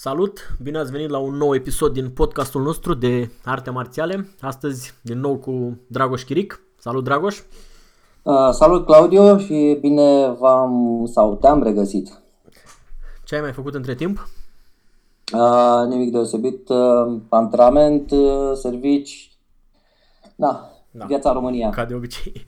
[0.00, 0.56] Salut!
[0.62, 4.28] Bine ați venit la un nou episod din podcastul nostru de arte marțiale.
[4.40, 6.60] Astăzi din nou cu Dragoș Chiric.
[6.76, 7.42] Salut Dragoș!
[8.22, 12.20] Uh, salut Claudio și bine v-am sau te-am regăsit.
[13.24, 14.28] Ce ai mai făcut între timp?
[15.32, 19.30] Uh, nimic deosebit, uh, antrenament, uh, servici,
[20.34, 21.70] da, da, viața România.
[21.70, 22.44] Ca de obicei.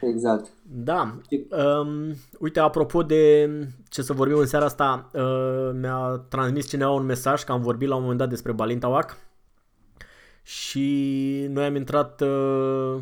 [0.00, 0.52] Exact.
[0.74, 1.20] Da.
[1.50, 3.50] Um, uite, apropo de
[3.88, 7.88] ce să vorbim în seara asta, uh, mi-a transmis cineva un mesaj că am vorbit
[7.88, 9.16] la un moment dat despre Balintawak
[10.42, 13.00] și noi am intrat uh,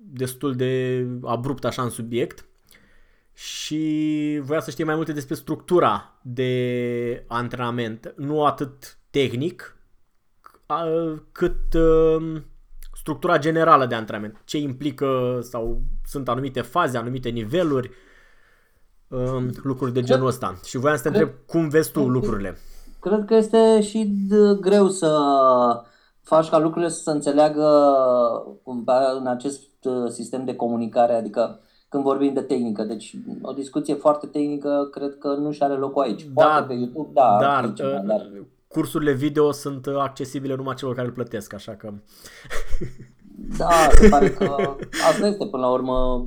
[0.00, 2.46] destul de abrupt așa în subiect
[3.32, 9.76] și voia să știe mai multe despre structura de antrenament, nu atât tehnic,
[11.32, 12.42] cât uh,
[13.02, 17.90] structura generală de antrenament, ce implică sau sunt anumite faze, anumite niveluri,
[19.08, 20.54] um, lucruri de genul ăsta.
[20.64, 22.56] Și voiam să te întreb cum vezi tu lucrurile.
[23.00, 24.28] Cred că este și
[24.60, 25.18] greu să
[26.22, 27.66] faci ca lucrurile să se înțeleagă
[29.18, 32.82] în acest uh, sistem de comunicare, adică când vorbim de tehnică.
[32.82, 36.22] Deci o discuție foarte tehnică cred că nu și are locul aici.
[36.22, 37.38] Da, Poate pe YouTube, da.
[37.40, 38.30] Dar, aici, uh, dar
[38.72, 41.92] cursurile video sunt accesibile numai celor care îl plătesc, așa că...
[43.58, 44.44] Da, se pare că
[45.08, 46.26] asta este până la urmă.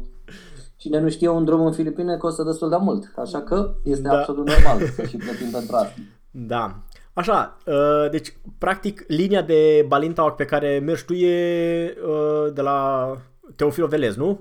[0.75, 4.17] Cine nu știe un drum în Filipine costă destul de mult, așa că este da.
[4.17, 5.94] absolut normal să și plătim pentru asta.
[6.31, 6.75] Da.
[7.14, 13.08] Așa, uh, deci practic linia de Balintawak pe care mergi tu e uh, de la
[13.56, 14.40] Teofilo Velez, nu?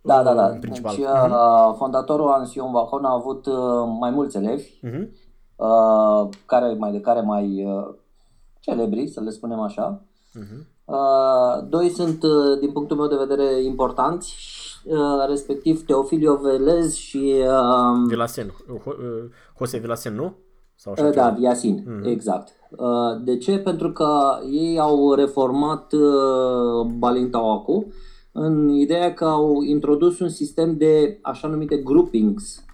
[0.00, 0.46] Da, da, da.
[0.46, 0.94] În principal.
[0.96, 1.76] Deci, uh-huh.
[1.76, 3.46] fondatorul Ansion Vahon a avut
[4.00, 4.80] mai mulți elevi.
[4.86, 5.08] Uh-huh
[5.62, 7.94] Uh, care mai de care mai uh,
[8.60, 10.02] celebri, să le spunem așa.
[10.38, 10.66] Uh-huh.
[10.84, 14.36] Uh, doi sunt, uh, din punctul meu de vedere, importanți,
[14.84, 17.34] uh, respectiv Teofilio Velez și...
[17.46, 18.54] Uh, Vilasen,
[19.58, 20.36] Jose Vilasen, nu?
[20.74, 22.06] Sau așa uh, da, Viasin, uh-huh.
[22.06, 22.48] exact.
[22.70, 23.58] Uh, de ce?
[23.58, 24.08] Pentru că
[24.50, 27.92] ei au reformat uh, Balintaoacu
[28.32, 32.64] în ideea că au introdus un sistem de așa numite groupings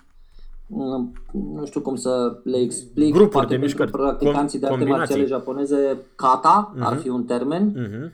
[0.69, 3.15] nu știu cum să le explic.
[3.15, 3.91] Grupuri de mișcări.
[3.91, 6.81] Practicanții de arte marțiale japoneze, kata uh-huh.
[6.81, 7.03] ar mhm.
[7.03, 7.75] fi un termen.
[7.75, 8.13] Uh-huh.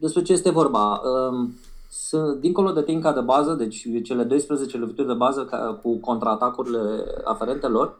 [0.00, 1.00] Despre ce este vorba?
[1.00, 1.54] Um,
[1.90, 5.48] sunt, dincolo de tehnica de bază, deci cele 12 lovituri de bază
[5.82, 7.96] cu contraatacurile aferente lor,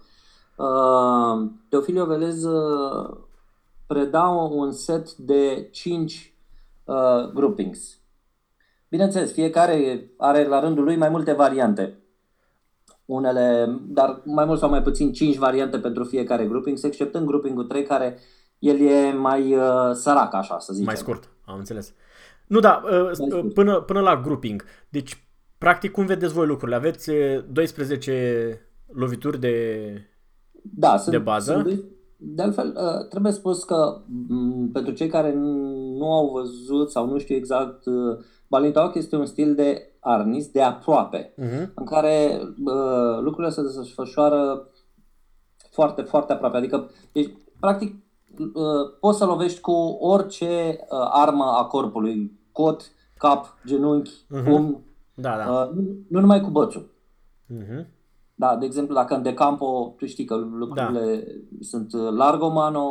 [0.57, 3.17] uh, Teofilio Velez uh,
[3.87, 6.35] preda un set de 5
[6.85, 6.95] uh,
[7.35, 7.99] groupings.
[8.89, 12.04] Bineînțeles, fiecare are la rândul lui mai multe variante
[13.05, 17.83] unele, dar mai mult sau mai puțin 5 variante pentru fiecare grouping, exceptând grouping-ul 3
[17.83, 18.19] care
[18.59, 20.87] el e mai uh, sărac, așa să zicem.
[20.87, 21.95] Mai scurt, am înțeles.
[22.47, 24.65] Nu, da, uh, până, până la grouping.
[24.89, 25.27] Deci,
[25.59, 26.77] practic, cum vedeți voi lucrurile?
[26.77, 27.11] Aveți
[27.53, 29.87] 12 uh, lovituri de,
[30.63, 31.53] da, de sunt, bază?
[31.53, 31.85] Sunt,
[32.17, 35.33] de altfel, uh, trebuie spus că m- pentru cei care
[35.99, 40.63] nu au văzut sau nu știu exact, uh, Balintawak este un stil de Arnis de
[40.63, 41.69] aproape, uh-huh.
[41.75, 44.69] în care uh, lucrurile se desfășoară
[45.71, 46.57] foarte, foarte aproape.
[46.57, 47.95] Adică, deci, practic,
[48.39, 52.83] uh, poți să lovești cu orice uh, armă a corpului, cot,
[53.17, 54.45] cap, genunchi, uh-huh.
[54.45, 55.53] pumn, da, da.
[55.53, 56.91] Uh, nu, nu numai cu bățul.
[57.53, 57.87] Uh-huh.
[58.35, 61.59] Da, de exemplu, dacă în decampo, tu știi că lucrurile da.
[61.61, 62.85] sunt uh, largo mano,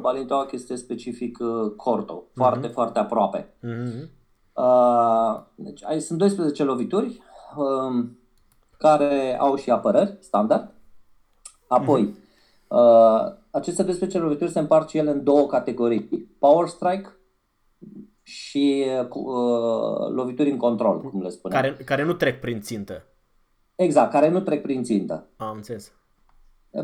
[0.00, 2.34] Balintawak este specific uh, corto, uh-huh.
[2.34, 3.54] foarte, foarte aproape.
[3.62, 4.17] Uh-huh.
[4.58, 7.22] Uh, deci ai, sunt 12 lovituri
[7.56, 8.18] um,
[8.78, 10.74] care au și apărări standard.
[11.66, 12.68] Apoi, uh-huh.
[12.68, 16.28] uh, aceste 12 lovituri se împart și ele în două categorii.
[16.38, 17.16] Power strike
[18.22, 21.60] și uh, lovituri în control, cum le spunem.
[21.60, 23.04] Care, care nu trec prin țintă.
[23.74, 25.26] Exact, care nu trec prin țintă.
[25.36, 25.92] Am înțeles.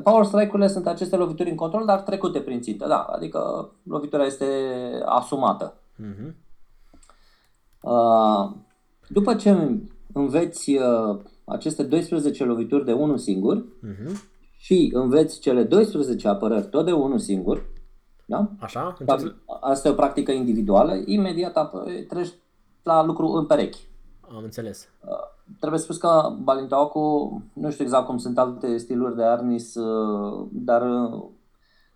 [0.03, 4.47] Power strike-urile sunt aceste lovituri în control, dar trecute prin țintă, da, adică lovitura este
[5.05, 5.75] asumată.
[5.75, 6.43] Uh-huh.
[7.85, 8.51] Uh,
[9.09, 9.81] după ce
[10.13, 14.13] înveți uh, aceste 12 lovituri de unul singur uh-huh.
[14.57, 17.67] și înveți cele 12 apărări tot de unul singur,
[18.25, 18.51] da?
[18.59, 18.97] Așa?
[19.61, 21.73] Asta e o practică individuală, imediat
[22.09, 22.33] treci
[22.83, 23.89] la lucru în perechi.
[24.21, 24.89] Am înțeles.
[25.01, 25.11] Uh,
[25.59, 29.75] trebuie spus că Balintaoku, nu știu exact cum sunt alte stiluri de Arnis,
[30.51, 30.83] dar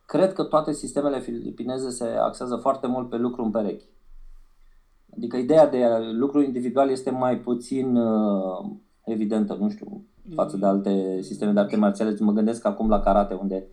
[0.06, 3.84] cred că toate sistemele filipineze se axează foarte mult pe lucru în perechi.
[5.16, 8.70] Adică ideea de lucru individual este mai puțin uh,
[9.04, 12.16] evidentă, nu știu, față de alte sisteme de arte marțiale.
[12.20, 13.66] Mă gândesc acum la karate, unde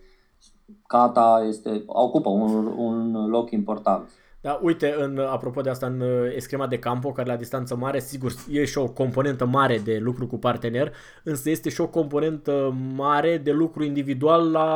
[0.86, 4.08] kata este, ocupă un, un loc important.
[4.40, 7.98] Da, uite, în, apropo de asta, în uh, escrima de campo, care la distanță mare,
[7.98, 10.92] sigur, e și o componentă mare de lucru cu partener,
[11.24, 14.68] însă este și o componentă mare de lucru individual la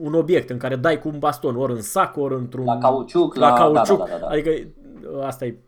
[0.00, 2.64] un obiect în care dai cu un baston, ori în sac, ori într-un...
[2.64, 3.34] La cauciuc.
[3.34, 3.98] La, la cauciuc.
[3.98, 4.26] Da, da, da, da.
[4.26, 4.50] Adică
[5.22, 5.58] asta e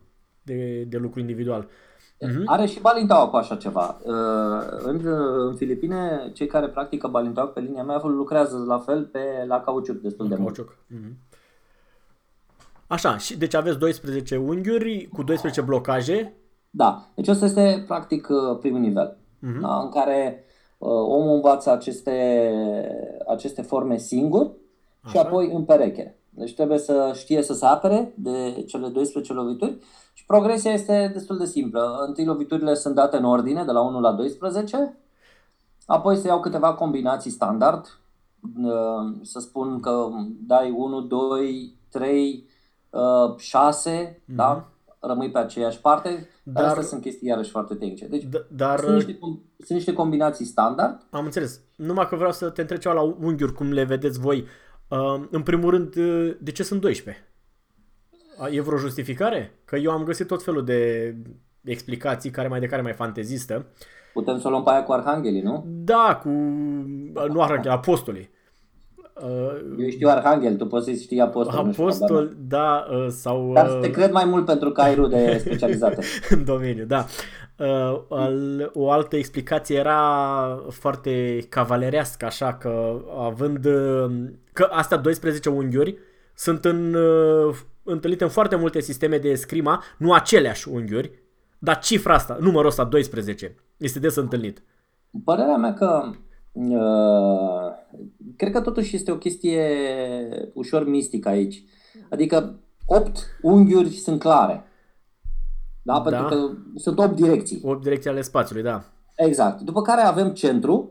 [0.42, 1.68] de, de lucru individual.
[2.26, 2.44] Uh-huh.
[2.44, 3.98] Are și Balintaua cu așa ceva.
[4.02, 5.00] Uh, în,
[5.46, 10.00] în Filipine, cei care practică Balintaua pe linia mea lucrează la fel pe la cauciuc
[10.00, 10.78] destul la de cauciuc.
[10.88, 11.04] mult.
[11.04, 11.12] Uh-huh.
[12.86, 16.34] Așa, și deci aveți 12 unghiuri cu 12 blocaje.
[16.70, 19.60] Da, deci ăsta este practic uh, primul nivel, uh-huh.
[19.60, 20.44] da, în care
[20.78, 22.50] uh, omul învață aceste,
[23.28, 24.50] aceste forme singur
[25.00, 25.12] Așa.
[25.12, 26.19] și apoi în pereche.
[26.30, 29.78] Deci trebuie să știe să se apere de cele 12 lovituri
[30.12, 32.04] și progresia este destul de simplă.
[32.06, 34.98] Întâi loviturile sunt date în ordine, de la 1 la 12,
[35.86, 38.00] apoi se iau câteva combinații standard,
[38.62, 40.08] uh, să spun că
[40.46, 42.48] dai 1, 2, 3,
[43.36, 44.34] 6, mm-hmm.
[44.34, 44.70] da?
[45.00, 48.06] rămâi pe aceeași parte, dar, dar astea sunt chestii iarăși foarte tehnice.
[48.06, 49.18] Deci d- dar, sunt, niște,
[49.56, 51.06] sunt niște combinații standard.
[51.10, 51.60] Am înțeles.
[51.76, 54.44] Numai că vreau să te întreb ceva la unghiuri, cum le vedeți voi.
[54.90, 57.24] Uh, în primul rând, uh, de ce sunt 12?
[58.50, 59.58] E vreo justificare?
[59.64, 61.14] Că eu am găsit tot felul de
[61.64, 63.66] explicații care mai de care mai fantezistă.
[64.12, 65.64] Putem să o luăm pe aia cu arhanghelii, nu?
[65.66, 66.28] Da, cu...
[67.28, 68.30] nu arhangheli, apostolii.
[69.78, 71.58] Eu știu Arhanghel, tu poți să știi apostol.
[71.58, 73.52] Apostol, știu, da, uh, sau...
[73.52, 76.04] Dar te cred mai mult pentru că ai rude specializate.
[76.34, 77.06] în domeniu, da.
[77.60, 83.64] Uh, o altă explicație era foarte cavalerească, așa că având...
[83.64, 84.10] Uh,
[84.52, 85.98] că astea 12 unghiuri
[86.34, 86.96] sunt în,
[87.82, 91.10] întâlnite în foarte multe sisteme de scrima, nu aceleași unghiuri,
[91.58, 94.62] dar cifra asta, numărul ăsta 12, este des întâlnit.
[95.24, 96.10] Părerea mea că
[96.52, 97.72] Uh,
[98.36, 99.68] cred că totuși este o chestie
[100.52, 101.64] ușor mistică aici.
[102.10, 104.64] Adică opt unghiuri sunt clare.
[105.82, 105.92] Da?
[105.92, 106.00] da.
[106.00, 107.60] Pentru că sunt opt direcții.
[107.64, 108.82] Opt direcții ale spațiului, da.
[109.16, 109.60] Exact.
[109.60, 110.90] După care avem centru.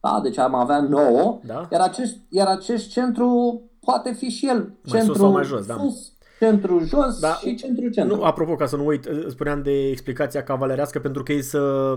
[0.00, 0.20] Da?
[0.22, 1.40] Deci am avea 9.
[1.44, 1.68] Da.
[1.72, 5.66] Iar, acest, iar acest centru poate fi și el mai centru sus sau mai jos,
[5.66, 5.74] da.
[5.74, 7.32] sus, centru jos da.
[7.32, 8.16] și centru centru.
[8.16, 11.94] Nu, apropo, ca să nu uit, spuneam de explicația cavalerească pentru că ei să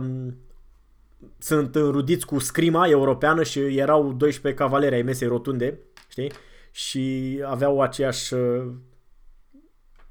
[1.37, 6.31] sunt înrudiți cu scrima europeană și erau 12 cavaleri ai mesei rotunde, știi?
[6.71, 8.67] Și aveau aceeași uh,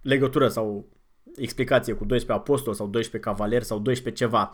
[0.02, 0.86] legătură sau
[1.36, 4.50] explicație cu 12 apostoli sau 12 cavaleri sau 12 ceva.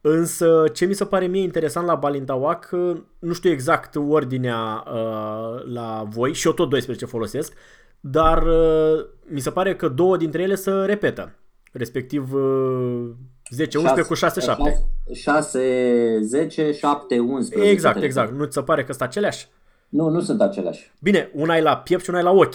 [0.00, 5.72] Însă ce mi se pare mie interesant la Balintawak, uh, nu știu exact ordinea uh,
[5.72, 7.52] la voi și eu tot 12 folosesc,
[8.00, 11.34] dar uh, mi se pare că două dintre ele se repetă,
[11.72, 13.10] respectiv uh,
[13.50, 14.86] 10, 11 6, cu 6, 7.
[15.12, 17.70] 6, 10, 7, 11.
[17.70, 18.32] Exact, exact.
[18.32, 19.48] Nu ți se pare că sunt aceleași?
[19.88, 20.92] Nu, nu sunt aceleași.
[20.98, 22.54] Bine, una e la piept și una e la ochi.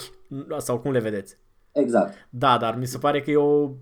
[0.58, 1.36] Sau cum le vedeți?
[1.72, 2.28] Exact.
[2.30, 3.78] Da, dar mi se pare că eu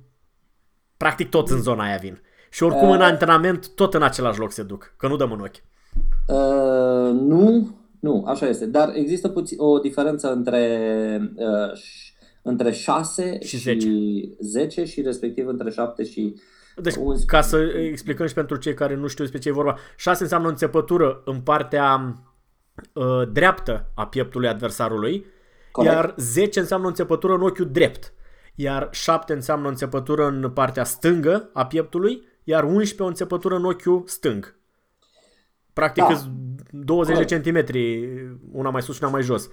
[0.97, 2.21] practic tot în zona aia vin.
[2.51, 5.41] Și oricum uh, în antrenament tot în același loc se duc, că nu dăm în
[5.41, 5.63] ochi.
[6.29, 8.67] Uh, nu, nu, așa este.
[8.67, 11.73] Dar există puțin o diferență între uh,
[12.43, 13.79] între 6 și 10.
[13.81, 16.35] și 10 și respectiv între 7 și
[16.83, 16.95] deci,
[17.27, 17.59] ca să
[17.91, 21.41] explicăm și pentru cei care nu știu despre ce e vorba, 6 înseamnă înțepătură în
[21.41, 22.15] partea
[22.93, 25.25] uh, dreaptă a pieptului adversarului,
[25.73, 25.95] Corect.
[25.95, 28.13] iar 10 înseamnă înțepătură în ochiul drept,
[28.55, 34.03] iar 7 înseamnă înțepătură în partea stângă a pieptului, iar 11 o înțepătură în ochiul
[34.07, 34.57] stâng.
[35.73, 36.21] Practic da.
[36.71, 37.19] 20 Corect.
[37.19, 38.09] de centimetri,
[38.53, 39.49] una mai sus și una mai jos.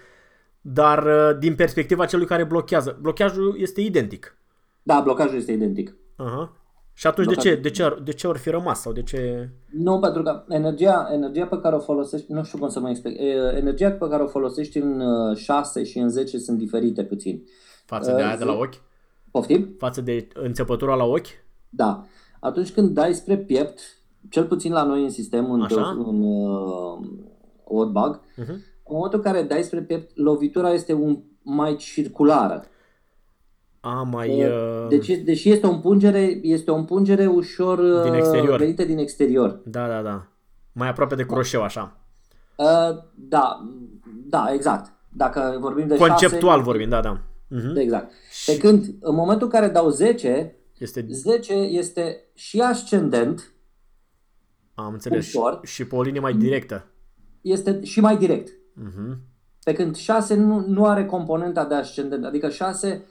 [0.61, 4.37] Dar uh, din perspectiva celui care blochează, blocajul este identic.
[4.83, 5.89] Da, blocajul este identic.
[5.91, 6.49] Uh-huh.
[6.97, 8.81] Și atunci de ce, de, ce, de ce ori fi rămas?
[8.81, 9.49] Sau de ce...
[9.71, 13.19] Nu, pentru că energia, energia pe care o folosești, nu știu cum să mă explic,
[13.55, 15.03] energia pe care o folosești în
[15.35, 17.43] 6 uh, și în 10 sunt diferite puțin.
[17.85, 18.81] Față de uh, aia de la ochi?
[19.31, 19.75] Poftim?
[19.77, 21.27] Față de înțepătura la ochi?
[21.69, 22.05] Da.
[22.39, 23.79] Atunci când dai spre piept,
[24.29, 26.03] cel puțin la noi în sistem, în, Așa?
[26.05, 27.07] în uh,
[27.63, 28.55] Oddbug, uh-huh.
[28.83, 32.65] în momentul în care dai spre piept, lovitura este un mai circulară.
[33.85, 34.45] A, mai...
[34.45, 34.87] Uh...
[34.89, 38.59] Deci, deși este o împungere, este o împungere ușor din uh, exterior.
[38.59, 39.61] venită din exterior.
[39.65, 40.27] Da, da, da.
[40.71, 41.97] Mai aproape de croșeu, așa.
[42.55, 43.69] Uh, da,
[44.29, 44.93] da, exact.
[45.09, 47.21] Dacă vorbim de Conceptual 6, vorbim, da, da.
[47.21, 47.81] Uh-huh.
[47.81, 48.11] Exact.
[48.31, 48.51] Și...
[48.51, 51.05] Pe când, în momentul în care dau 10, este...
[51.09, 53.53] 10 este și ascendent,
[54.73, 55.25] am înțeles.
[55.25, 56.85] Ușor, și pe o linie mai directă.
[57.41, 58.51] Este și mai direct.
[58.51, 59.17] Uh-huh.
[59.63, 62.25] Pe când 6 nu, nu are componenta de ascendent.
[62.25, 63.05] Adică 6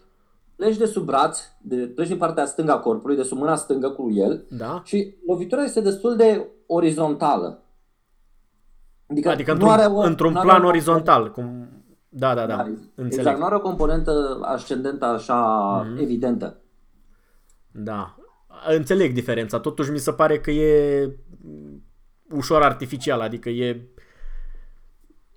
[0.56, 3.90] pleci de sub braț, de, pleci din partea stângă a corpului, de sub mâna stângă
[3.90, 4.82] cu el da.
[4.84, 7.62] și lovitura este destul de orizontală.
[9.06, 11.30] Adică, adică într-un, are o, într-un plan are orizontal.
[11.30, 11.68] Cum...
[12.08, 12.56] Da, da, da.
[12.56, 12.62] da
[12.94, 13.18] înțeleg.
[13.18, 16.00] Exact, nu are o componentă ascendentă așa mm-hmm.
[16.00, 16.60] evidentă.
[17.70, 18.16] Da.
[18.76, 19.58] Înțeleg diferența.
[19.58, 21.16] Totuși mi se pare că e
[22.30, 23.88] ușor artificial, adică e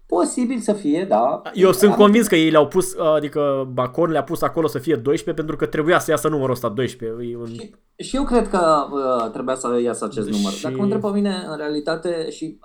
[0.07, 1.41] Posibil să fie, da.
[1.53, 5.33] Eu sunt convins că ei le-au pus, adică Bacon le-a pus acolo să fie 12
[5.33, 7.35] pentru că trebuia să iasă numărul ăsta 12.
[7.35, 7.45] Un...
[7.45, 10.51] Și, și eu cred că uh, trebuia să iasă acest număr.
[10.51, 10.61] Și...
[10.61, 12.59] Dacă mă întreb pe mine, în realitate, și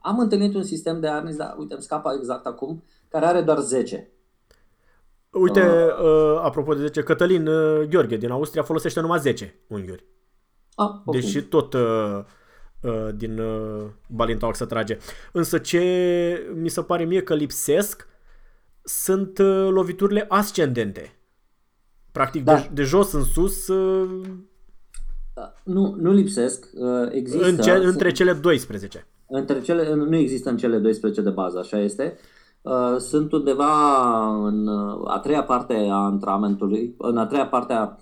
[0.00, 3.58] am întâlnit un sistem de arnis, dar uite, îmi scapă exact acum, care are doar
[3.58, 4.10] 10.
[5.30, 10.06] Uite, uh, uh, apropo de 10, Cătălin uh, Gheorghe din Austria folosește numai 10 unghiuri.
[10.74, 11.20] Ah, okay.
[11.20, 12.24] Deși tot uh, uh,
[13.14, 14.98] din uh, Balintau să trage.
[15.32, 18.08] Însă ce mi se pare mie că lipsesc
[18.82, 21.16] sunt uh, loviturile ascendente.
[22.12, 22.54] Practic da.
[22.54, 23.68] de, de jos în sus.
[23.68, 24.26] Uh,
[25.62, 26.68] nu, nu lipsesc.
[26.74, 27.46] Uh, există.
[27.46, 29.06] În ce, între cele 12.
[29.28, 32.18] Între cele, nu există în cele 12 de bază, așa este.
[32.62, 33.66] Uh, sunt undeva
[34.46, 37.96] în uh, a treia parte a antrenamentului, în a treia parte a,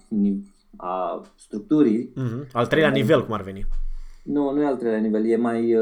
[0.76, 2.12] a structurii.
[2.12, 2.50] Uh-huh.
[2.52, 3.66] Al treilea uh, nivel, cum ar veni.
[4.24, 5.74] Nu, nu e al treilea nivel, e mai...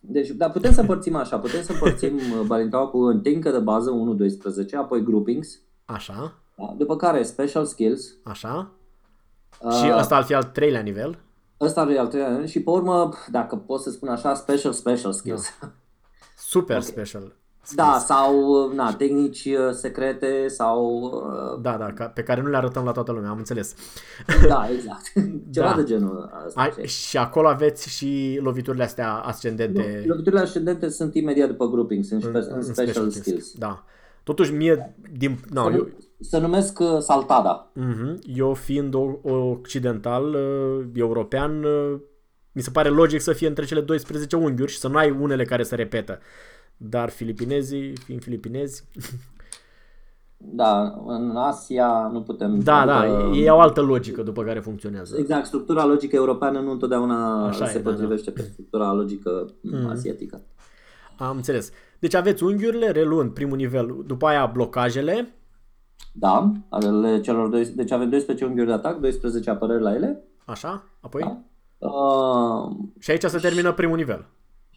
[0.00, 3.90] Deci, dar putem să împărțim așa, putem să împărțim Balintaua cu întincă de bază
[4.66, 5.60] 1-12, apoi groupings.
[5.84, 6.42] Așa.
[6.56, 8.14] Da, după care special skills.
[8.22, 8.70] Așa.
[9.60, 11.18] Uh, și ăsta ar fi al treilea nivel.
[11.60, 14.72] Ăsta ar fi al treilea nivel și pe urmă, dacă pot să spun așa, special
[14.72, 15.58] special skills.
[15.60, 15.72] Da.
[16.36, 16.88] Super okay.
[16.88, 17.36] special.
[17.70, 21.00] Da, sau na, tehnici uh, secrete sau...
[21.02, 23.74] Uh, da, da, pe care nu le arătăm la toată lumea, am înțeles.
[24.48, 25.12] Da, exact.
[25.54, 25.76] Ceva da.
[25.76, 26.60] de genul ăsta.
[26.60, 30.04] Ai, și acolo aveți și loviturile astea ascendente.
[30.06, 33.14] Loviturile ascendente sunt imediat după grouping, sunt în, în special, special skills.
[33.14, 33.52] skills.
[33.52, 33.84] Da.
[34.24, 35.88] Totuși mie, din, no, se, eu,
[36.20, 37.72] se numesc uh, saltada.
[37.72, 38.36] Uh-huh.
[38.36, 42.00] Eu fiind o, occidental, uh, european, uh,
[42.52, 45.44] mi se pare logic să fie între cele 12 unghiuri și să nu ai unele
[45.44, 46.18] care se repetă.
[46.88, 48.84] Dar filipinezii, fiind filipinezi...
[50.44, 52.58] Da, în Asia nu putem...
[52.58, 55.16] Da, da, ei au altă logică după care funcționează.
[55.18, 58.42] Exact, structura logică europeană nu întotdeauna Așa se e, potrivește da, da.
[58.42, 59.88] pe structura logică mm.
[59.88, 60.40] asiatică.
[61.18, 61.72] Am înțeles.
[61.98, 65.34] Deci aveți unghiurile, reluând primul nivel, după aia blocajele.
[66.12, 70.22] Da, ale celor doi, deci avem 12 unghiuri de atac, 12 apărări la ele.
[70.44, 71.22] Așa, apoi?
[71.22, 71.88] Da.
[71.88, 74.26] Uh, și aici se termină primul nivel.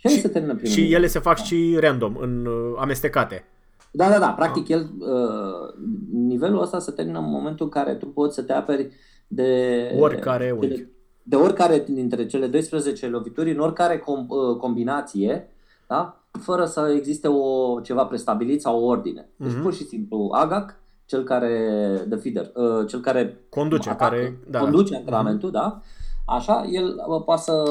[0.10, 0.98] Și, și se termină primul Și nivel.
[0.98, 1.44] ele se fac da.
[1.44, 3.46] și random, în uh, amestecate.
[3.92, 4.28] Da, da, da.
[4.28, 8.54] Practic, el, uh, nivelul ăsta se termină în momentul în care tu poți să te
[8.54, 8.90] aperi
[9.28, 9.92] de...
[10.00, 10.68] Oricare unghi.
[10.68, 10.88] De,
[11.24, 15.50] de oricare dintre cele 12 lovituri, în oricare com, uh, combinație,
[15.88, 16.20] da?
[16.42, 19.30] fără să existe o, ceva prestabilit sau o ordine.
[19.36, 19.62] Deci uh-huh.
[19.62, 24.60] pur și simplu Agac, cel care, the feeder, uh, cel care conduce, atacă, care, da,
[24.60, 24.98] conduce da.
[24.98, 25.54] antrenamentul, uh-huh.
[25.54, 25.82] da?
[26.26, 27.64] Așa, el uh, poate să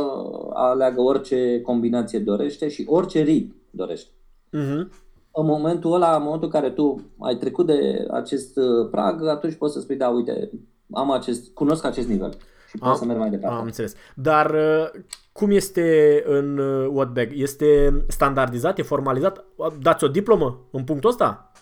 [0.53, 4.11] aleagă orice combinație dorește și orice rit dorește.
[4.49, 5.03] Uh-huh.
[5.37, 9.55] În momentul ăla, în momentul în care tu ai trecut de acest uh, prag, atunci
[9.55, 10.51] poți să spui, da, uite,
[10.93, 12.37] am acest, cunosc acest nivel
[12.69, 13.57] și pot să merg mai departe.
[13.57, 13.95] Am înțeles.
[14.15, 15.01] Dar uh,
[15.33, 16.59] cum este în
[16.93, 17.29] Whatbag?
[17.33, 19.45] Este standardizat, e formalizat?
[19.81, 21.53] Dați o diplomă în punctul ăsta?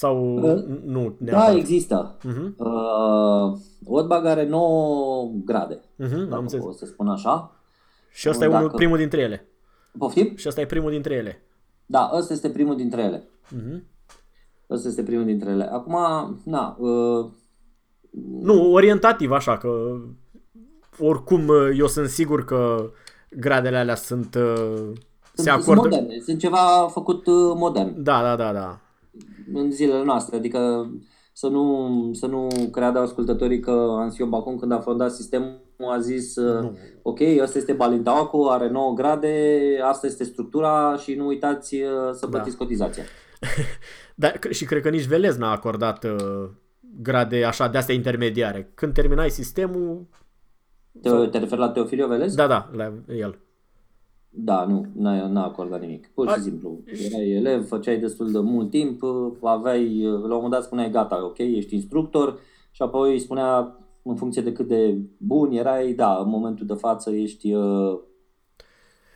[0.00, 1.14] Sau uh, nu?
[1.18, 1.52] Neapărat?
[1.52, 2.16] Da, există.
[2.18, 2.56] Uh-huh.
[2.56, 7.56] Uh, Whatbag are 9 grade, uh-huh, dacă am pot să spun așa.
[8.12, 8.56] Și ăsta dacă...
[8.56, 9.48] e unul, primul dintre ele.
[9.98, 10.36] Poftim?
[10.36, 11.42] Și ăsta e primul dintre ele.
[11.86, 13.28] Da, ăsta este primul dintre ele.
[13.56, 13.82] Uh-huh.
[14.70, 15.64] Ăsta este primul dintre ele.
[15.72, 15.96] Acum,
[16.44, 16.76] na...
[16.78, 17.26] Uh...
[18.40, 20.00] Nu, orientativ așa, că
[20.98, 22.90] oricum uh, eu sunt sigur că
[23.30, 24.34] gradele alea sunt...
[24.34, 24.74] Uh,
[25.34, 25.80] sunt se acordă...
[25.80, 28.02] Sunt moderne, sunt ceva făcut uh, modern.
[28.02, 28.80] Da, da, da, da.
[29.52, 30.90] În zilele noastre, adică
[31.32, 36.36] să nu, să nu creadă ascultătorii că Ansio Bacon când a fondat sistemul a zis
[36.36, 36.76] nu.
[37.02, 41.68] ok, asta este Balintaocu, are 9 grade, asta este structura și nu uitați
[42.12, 42.28] să da.
[42.28, 42.64] plătiți da.
[42.64, 43.02] cotizația.
[44.14, 46.48] da, și cred că nici Velez n-a acordat uh,
[47.02, 48.70] grade așa de astea intermediare.
[48.74, 50.08] Când terminai sistemul,
[51.02, 52.34] te, te referi la Teofilio Velez?
[52.34, 53.38] Da, da, la el.
[54.32, 56.10] Da, nu, n-a, n-a acordat nimic.
[56.14, 56.40] Pur și A...
[56.40, 56.78] simplu.
[57.10, 59.02] Erai elev, făceai destul de mult timp,
[59.42, 62.38] aveai, la un moment dat spuneai gata, ok, ești instructor
[62.70, 67.10] și apoi spunea în funcție de cât de bun erai, da, în momentul de față
[67.10, 67.98] ești uh,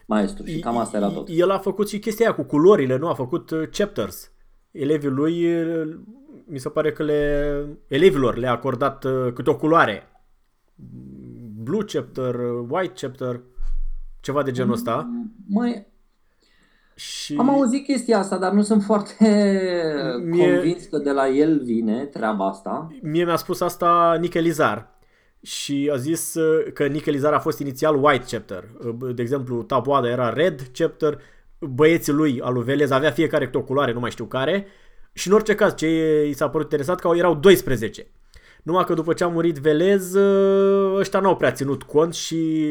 [0.06, 1.28] maestru și cam asta era tot.
[1.30, 3.08] El a făcut și chestia aia cu culorile, nu?
[3.08, 4.32] A făcut uh, chapters.
[4.70, 5.98] Elevii lui, uh,
[6.44, 10.02] mi se pare că le, elevilor le-a acordat uh, câte o culoare
[11.62, 12.34] Blue Chapter,
[12.68, 13.40] White Chapter,
[14.24, 15.10] ceva de genul ăsta.
[15.48, 15.86] Mai...
[16.94, 17.36] Și...
[17.38, 19.14] Am auzit chestia asta, dar nu sunt foarte
[20.24, 20.54] mie...
[20.54, 22.88] convins că de la el vine treaba asta.
[23.02, 24.98] Mie mi-a spus asta Nichelizar
[25.42, 28.64] și a zis uh, că Nichelizar a fost inițial White Chapter.
[28.84, 31.18] Uh, de exemplu, Taboada era Red Chapter,
[31.58, 34.66] băieții lui, al lui Velez, avea fiecare câte o culoare, nu mai știu care,
[35.12, 35.88] și în orice caz, ce
[36.28, 38.06] i s-a părut interesat că erau 12.
[38.64, 42.64] Numai că după ce a murit Velez, ă, ăștia n-au prea ținut cont și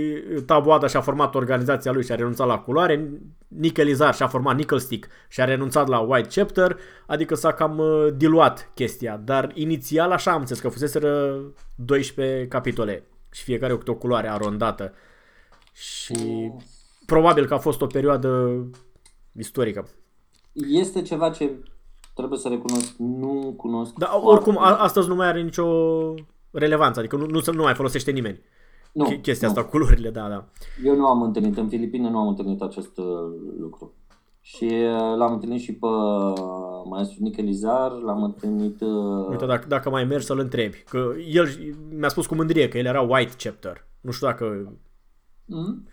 [0.45, 3.11] Taboada și-a format organizația lui și a renunțat la culoare,
[3.47, 8.09] Nickelizar și-a format Nickel Stick și a renunțat la White Chapter, adică s-a cam ă,
[8.09, 9.17] diluat chestia.
[9.17, 11.39] Dar inițial așa am înțeles că fuseseră
[11.75, 14.93] 12 capitole și fiecare cu o culoare arondată.
[15.73, 16.51] Și
[17.05, 18.55] probabil că a fost o perioadă
[19.37, 19.87] istorică.
[20.53, 21.49] Este ceva ce
[22.13, 23.93] trebuie să recunosc, nu cunosc.
[23.97, 25.65] Dar oricum, a, astăzi nu mai are nicio
[26.51, 28.41] relevanță, adică nu, nu, nu mai folosește nimeni.
[28.91, 29.53] Nu, chestia nu.
[29.53, 30.45] asta, culorile, da, da.
[30.83, 33.05] Eu nu am întâlnit, în Filipine nu am întâlnit acest uh,
[33.59, 33.93] lucru.
[34.41, 36.33] Și uh, l-am întâlnit și pe uh,
[36.89, 38.81] maestru Nichelizar, l-am întâlnit...
[39.29, 41.47] Uite, dacă, dacă mai mergi să-l întrebi, că el
[41.89, 43.87] mi-a spus cu mândrie că el era white chapter.
[44.01, 44.73] Nu știu dacă...
[45.45, 45.87] Mm?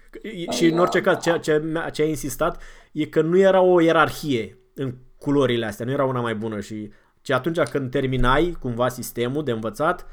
[0.51, 1.63] Și în orice caz, ce, ce,
[1.93, 2.63] ce a insistat
[2.93, 6.91] e că nu era o ierarhie în culorile astea, nu era una mai bună și
[7.23, 10.07] ci atunci când terminai cumva sistemul de învățat,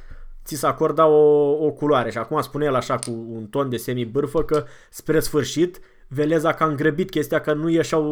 [0.46, 3.78] ți se acorda o, o culoare și acum spune el așa cu un ton de
[3.78, 8.04] semi-bârfă că spre sfârșit Veleza că a îngrăbit chestia că nu ieșau,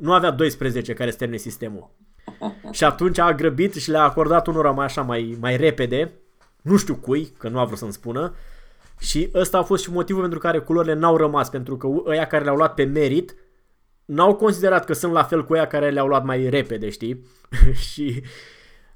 [0.00, 1.90] nu avea 12 care să termine sistemul.
[2.70, 6.12] Și atunci a grăbit și le-a acordat unora mai așa mai, mai repede,
[6.62, 8.34] nu știu cui, că nu a vrut să-mi spună,
[8.98, 12.44] și ăsta a fost și motivul pentru care culorile n-au rămas, pentru că ăia care
[12.44, 13.34] le-au luat pe merit
[14.04, 17.24] n-au considerat că sunt la fel cu ea care le-au luat mai repede, știi?
[17.92, 18.22] și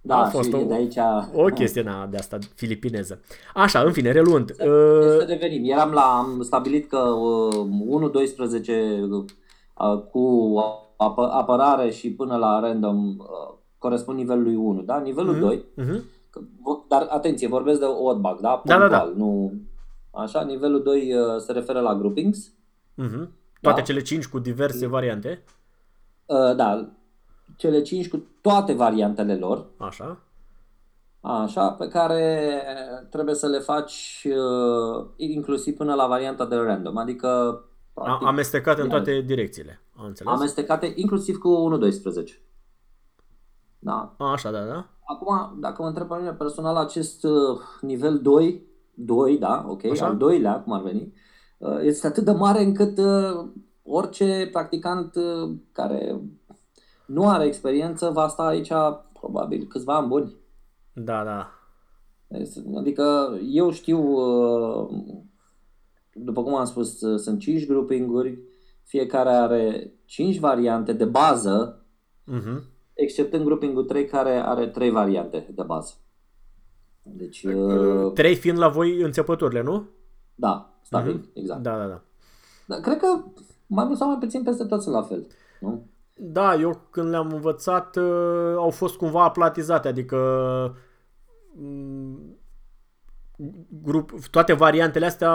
[0.01, 0.97] da, a fost o, de aici...
[1.33, 3.21] o chestie na, de asta filipineză.
[3.55, 4.55] Așa, în fine, reluând.
[4.55, 5.19] Să, uh...
[5.19, 5.71] să revenim.
[5.71, 8.11] Eram la, am stabilit că uh,
[8.67, 8.71] 1-12
[9.11, 10.55] uh, cu
[10.97, 14.99] apă, apărare și până la random uh, corespund nivelului 1, da?
[14.99, 15.41] Nivelul mm-hmm.
[15.41, 16.03] 2, mm-hmm.
[16.89, 18.51] dar atenție, vorbesc de oddbug, da?
[18.51, 19.13] Punctual, da, da, da.
[19.17, 19.53] Nu,
[20.11, 22.53] așa, nivelul 2 uh, se referă la groupings.
[23.03, 23.29] Mm-hmm.
[23.61, 23.87] Toate da?
[23.87, 25.45] cele 5 cu diverse variante?
[26.27, 26.89] Uh, da,
[27.57, 29.67] cele 5 cu toate variantele lor.
[29.77, 30.19] Așa.
[31.21, 32.63] Așa, pe care
[33.11, 37.63] trebuie să le faci uh, inclusiv până la varianta de random, adică
[37.95, 40.33] practic, amestecate în toate direcțiile, am înțeles?
[40.33, 41.79] Amestecate inclusiv cu
[42.21, 42.25] 1.12.
[43.79, 44.15] Da.
[44.19, 44.87] A, așa, da, da.
[45.05, 48.63] Acum, dacă mă întreb pe mine personal, acest uh, nivel 2,
[48.95, 50.07] 2, da, ok, așa?
[50.07, 51.13] al doilea, cum ar veni, uh,
[51.83, 53.49] este atât de mare încât uh,
[53.83, 56.21] orice practicant uh, care
[57.07, 58.73] nu are experiență va sta aici
[59.13, 60.35] probabil câțiva ani buni.
[60.93, 61.53] Da, da.
[62.77, 64.89] Adică eu știu, uh,
[66.13, 68.39] după cum am spus, uh, sunt 5 groupinguri,
[68.85, 71.85] fiecare are 5 variante de bază,
[72.33, 72.63] uh-huh.
[72.93, 75.95] exceptând groupingul 3 care are 3 variante de bază.
[77.03, 77.47] Deci,
[78.15, 79.89] 3 uh, fiind la voi înțepăturile, nu?
[80.35, 81.35] Da, stabil, uh-huh.
[81.35, 81.63] exact.
[81.63, 82.03] Da, da, da.
[82.67, 83.25] Dar cred că
[83.67, 85.27] mai mult sau mai puțin peste tot sunt la fel,
[85.61, 85.87] nu?
[86.15, 90.17] Da, eu când le-am învățat uh, au fost cumva aplatizate, adică
[91.61, 92.39] um,
[93.83, 95.31] grup, toate variantele astea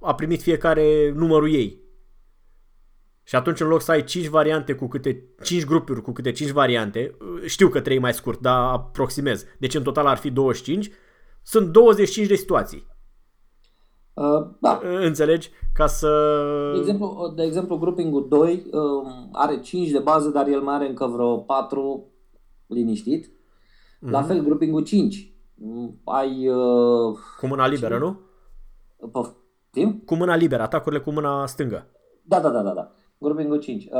[0.00, 1.80] a primit fiecare numărul ei.
[3.22, 6.50] Și atunci în loc să ai 5 variante cu câte 5 grupuri cu câte 5
[6.50, 9.44] variante, uh, știu că 3 mai scurt, dar aproximez.
[9.58, 10.90] Deci în total ar fi 25.
[11.42, 12.91] Sunt 25 de situații.
[14.14, 14.80] Uh, da.
[14.82, 15.50] Înțelegi?
[15.72, 16.08] Ca să...
[16.72, 20.88] De exemplu, de exemplu grouping 2 um, are 5 de bază, dar el mai are
[20.88, 22.06] încă vreo 4
[22.66, 23.26] liniștit.
[23.26, 24.10] Mm-hmm.
[24.10, 24.28] La mhm.
[24.28, 25.32] fel, grouping 5.
[25.54, 26.48] Mm, ai...
[26.48, 28.06] Uh, cu mâna liberă, 5.
[28.06, 28.20] nu?
[29.08, 30.02] Poftim?
[30.06, 31.86] Cu mâna liberă, atacurile cu mâna stângă.
[32.22, 32.72] Da, da, da, da.
[32.72, 32.92] da.
[33.18, 33.84] Grouping 5.
[33.84, 33.90] Uh,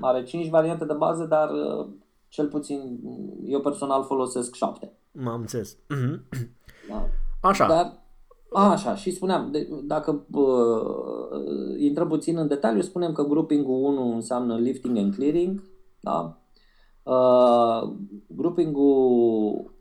[0.00, 1.86] are 5 variante de bază, dar uh,
[2.28, 3.00] cel puțin
[3.44, 4.92] eu personal folosesc 7.
[5.12, 5.76] M-am înțeles.
[5.76, 6.38] Mm-hmm.
[6.88, 7.08] Da.
[7.40, 7.66] Așa.
[7.66, 8.03] Dar
[8.54, 14.14] a, așa, și spuneam, de, dacă uh, intrăm puțin în detaliu, spunem că grouping-ul 1
[14.14, 15.62] înseamnă lifting and clearing,
[16.00, 16.38] da?
[17.02, 17.92] Uh,
[18.26, 19.72] grouping-ul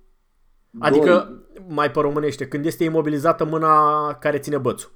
[0.80, 4.92] Adică, 2, mai pe românește, când este imobilizată mâna care ține bățul.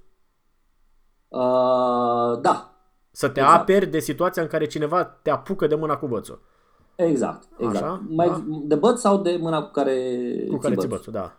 [1.27, 2.71] Uh, da.
[3.11, 3.61] Să te exact.
[3.61, 6.41] aperi de situația în care cineva te apucă de mâna cu bățul.
[6.95, 7.83] Exact, exact.
[7.83, 8.03] Așa?
[8.09, 8.43] Mai, da?
[8.63, 11.35] De băț sau de mâna cu care Cu care ții bățul, da.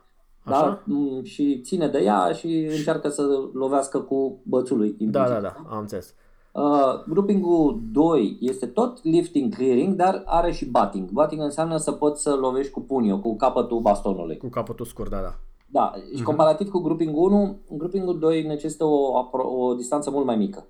[0.52, 0.66] Așa?
[0.66, 0.82] Da?
[0.84, 4.96] Mm, și ține de ea și încearcă să lovească cu bățul lui.
[4.98, 6.14] Da, da, da, am înțeles.
[6.52, 11.10] Uh, grouping-ul 2 este tot lifting clearing, dar are și batting.
[11.10, 14.36] Batting înseamnă să poți să lovești cu punio, cu capătul bastonului.
[14.36, 15.34] Cu capătul scurt, da, da.
[15.70, 16.24] Da, și uh-huh.
[16.24, 20.66] comparativ cu grouping 1, grouping 2 necesită o, o distanță mult mai mică.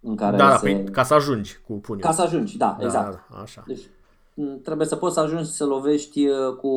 [0.00, 0.62] În care da, da se...
[0.62, 2.00] păi, ca să ajungi cu punio.
[2.00, 3.10] Ca să ajungi, da, da exact.
[3.10, 3.64] Da, da, așa.
[3.66, 3.88] Deci
[4.62, 6.70] trebuie să poți să ajungi să lovești uh, cu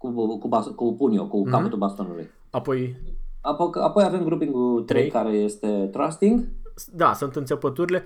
[0.00, 1.50] cu, cu, bas, cu punio, cu mm-hmm.
[1.50, 2.30] capătul bastonului.
[2.50, 2.96] Apoi?
[3.40, 6.48] Apoi, apoi avem grouping 3, 3 care este trusting.
[6.92, 8.02] Da, sunt înțepăturile.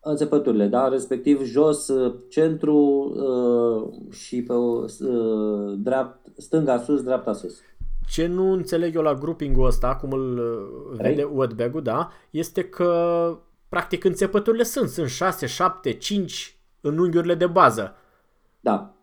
[0.00, 7.60] Înțepăturile, da, respectiv jos, uh, centru uh, și pe uh, drept, stânga sus, dreapta sus.
[8.08, 13.38] Ce nu înțeleg eu la grouping-ul ăsta, cum îl uh, vede Wetbag-ul, da, este că
[13.68, 17.94] practic înțepăturile sunt, sunt 6, 7, 5 în unghiurile de bază.
[18.60, 18.94] Da.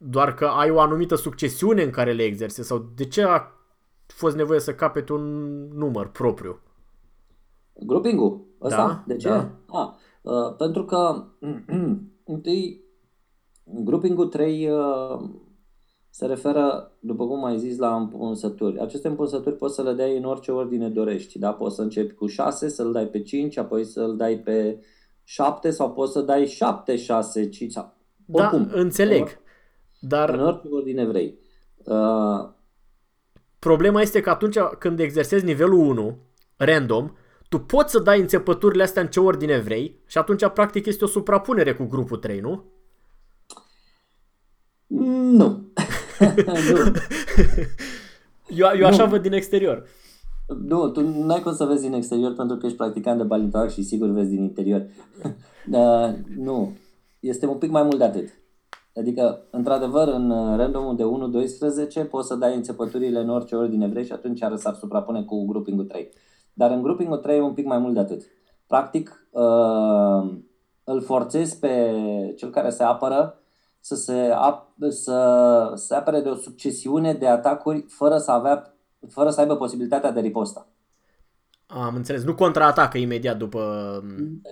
[0.00, 3.42] Doar că ai o anumită succesiune în care le exerse sau de ce a
[4.06, 5.24] fost nevoie să capete un
[5.68, 6.60] număr propriu?
[7.86, 8.86] Grouping-ul ăsta?
[8.86, 9.28] Da, de ce?
[9.28, 9.50] Da.
[9.66, 9.88] Ah,
[10.22, 11.24] uh, pentru că
[12.24, 12.84] întâi
[13.64, 15.30] grouping-ul 3 uh,
[16.10, 18.80] se referă, după cum ai zis, la împunsături.
[18.80, 21.38] Aceste împunsături poți să le dai în orice ordine dorești.
[21.38, 21.52] Da?
[21.52, 24.80] Poți să începi cu 6, să-l dai pe 5, apoi să-l dai pe
[25.24, 27.96] 7 sau poți să dai 7, 6, 5 sau...
[28.24, 29.40] Da, oricum, înțeleg.
[30.00, 30.30] Dar...
[30.30, 31.38] În orice ordine vrei.
[31.84, 32.48] Uh...
[33.58, 36.18] Problema este că atunci când exersezi nivelul 1,
[36.56, 37.12] random,
[37.48, 41.08] tu poți să dai înțepăturile astea în ce ordine vrei și atunci practic este o
[41.08, 42.64] suprapunere cu grupul 3, nu?
[44.86, 45.36] Nu.
[46.70, 46.92] nu.
[48.48, 49.10] Eu, eu așa nu.
[49.10, 49.86] văd din exterior.
[50.66, 53.70] Nu, tu nu ai cum să vezi din exterior pentru că ești practicant de balintoac
[53.70, 54.86] și sigur vezi din interior.
[55.70, 56.08] uh,
[56.46, 56.76] nu,
[57.20, 58.37] este un pic mai mult de atât.
[58.98, 61.04] Adică, într-adevăr, în randomul de
[62.04, 65.46] 1-12 poți să dai înțepăturile în orice ordine vrei și atunci ar s-ar suprapune cu
[65.46, 66.08] grouping 3.
[66.52, 68.22] Dar în grouping 3 e un pic mai mult de atât.
[68.66, 70.38] Practic, uh,
[70.84, 71.92] îl forțezi pe
[72.36, 73.42] cel care se apără
[73.80, 78.74] să se, ap- să se apere de o succesiune de atacuri fără să, avea,
[79.08, 80.68] fără să aibă posibilitatea de riposta.
[81.66, 82.22] Am înțeles.
[82.24, 83.60] Nu contraatacă imediat după...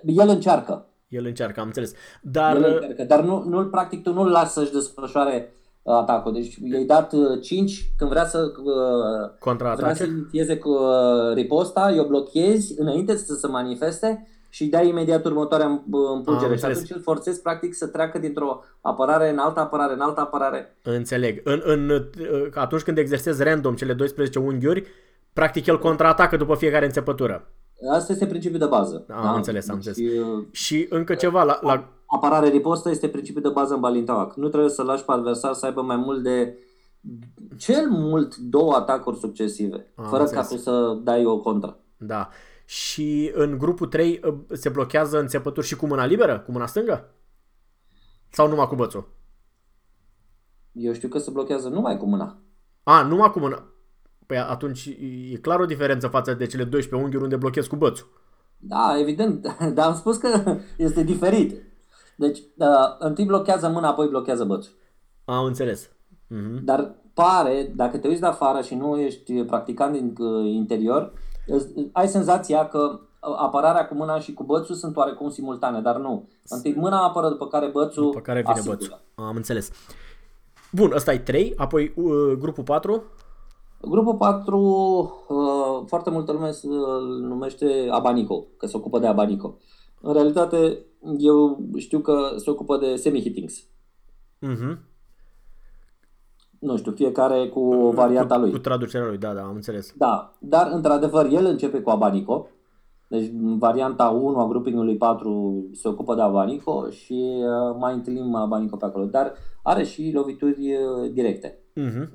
[0.04, 0.86] El încearcă.
[1.08, 1.92] El încearcă, am înțeles.
[2.22, 6.32] Dar, El încearcă, dar nu, nu, practic tu nu-l lasă să-și desfășoare uh, atacul.
[6.32, 8.52] Deci i-ai dat 5 uh, când vrea să
[9.44, 14.68] uh, vrea să inițieze cu uh, riposta, i-o blochezi înainte să se manifeste și îi
[14.68, 16.56] dai imediat următoarea împungere.
[16.56, 20.76] și atunci îl forțezi practic să treacă dintr-o apărare în altă apărare, în altă apărare.
[20.82, 21.40] Înțeleg.
[21.44, 24.86] În, în, uh, atunci când exersezi random cele 12 unghiuri,
[25.32, 27.50] practic el contraatacă după fiecare înțepătură.
[27.90, 29.04] Asta este principiul de bază.
[29.08, 29.32] Am da?
[29.32, 30.24] înțeles, am deci, înțeles.
[30.50, 31.58] Și încă ceva la...
[31.62, 31.88] la...
[32.06, 34.36] Apărare ripostă este principiul de bază în Balintauac.
[34.36, 36.58] Nu trebuie să lași pe adversar să aibă mai mult de
[37.56, 40.48] cel mult două atacuri succesive, am fără înțeles.
[40.48, 41.76] ca tu să dai o contra.
[41.96, 42.28] Da
[42.66, 47.10] și în grupul 3 uh, se blochează înțepături și cu mâna liberă, cu mâna stângă?
[48.30, 49.08] Sau numai cu bățul?
[50.72, 52.38] Eu știu că se blochează numai cu mâna.
[52.82, 53.64] A, numai cu mâna.
[54.26, 54.86] Păi atunci
[55.32, 58.06] e clar o diferență față de cele 12 unghiuri unde blochezi cu bățul.
[58.58, 61.62] Da, evident, dar am spus că este diferit.
[62.16, 62.66] Deci, uh,
[62.98, 64.72] întâi blochează mâna, apoi blochează bățul.
[65.24, 65.88] Am înțeles.
[65.88, 66.62] Uh-huh.
[66.62, 71.12] Dar pare, dacă te uiți de afară și nu ești practicant din uh, interior,
[71.92, 76.28] ai senzația că apărarea cu mâna și cu bățul sunt oarecum simultane, dar nu.
[76.48, 78.76] Întâi mâna apără, după care bățul După care vine asigură.
[78.76, 79.00] bățul.
[79.14, 79.70] Am înțeles.
[80.72, 83.02] Bun, ăsta e 3, apoi uh, grupul 4.
[83.80, 84.58] Grupul 4,
[85.28, 89.58] uh, foarte multă lume îl numește Abanico, că se ocupă de Abanico.
[90.00, 90.84] În realitate,
[91.18, 93.64] eu știu că se ocupă de semi-hittings.
[94.42, 94.78] Uh-huh.
[96.58, 98.50] Nu știu, fiecare cu varianta cu, lui.
[98.50, 99.92] Cu traducerea lui, da, da, am înțeles.
[99.96, 102.48] Da, dar într-adevăr el începe cu Abanico.
[103.08, 108.76] Deci varianta 1 a groupingului 4 se ocupă de Abanico și uh, mai întâlnim Abanico
[108.76, 109.04] pe acolo.
[109.04, 111.58] Dar are și lovituri uh, directe.
[111.80, 112.08] Uh-huh.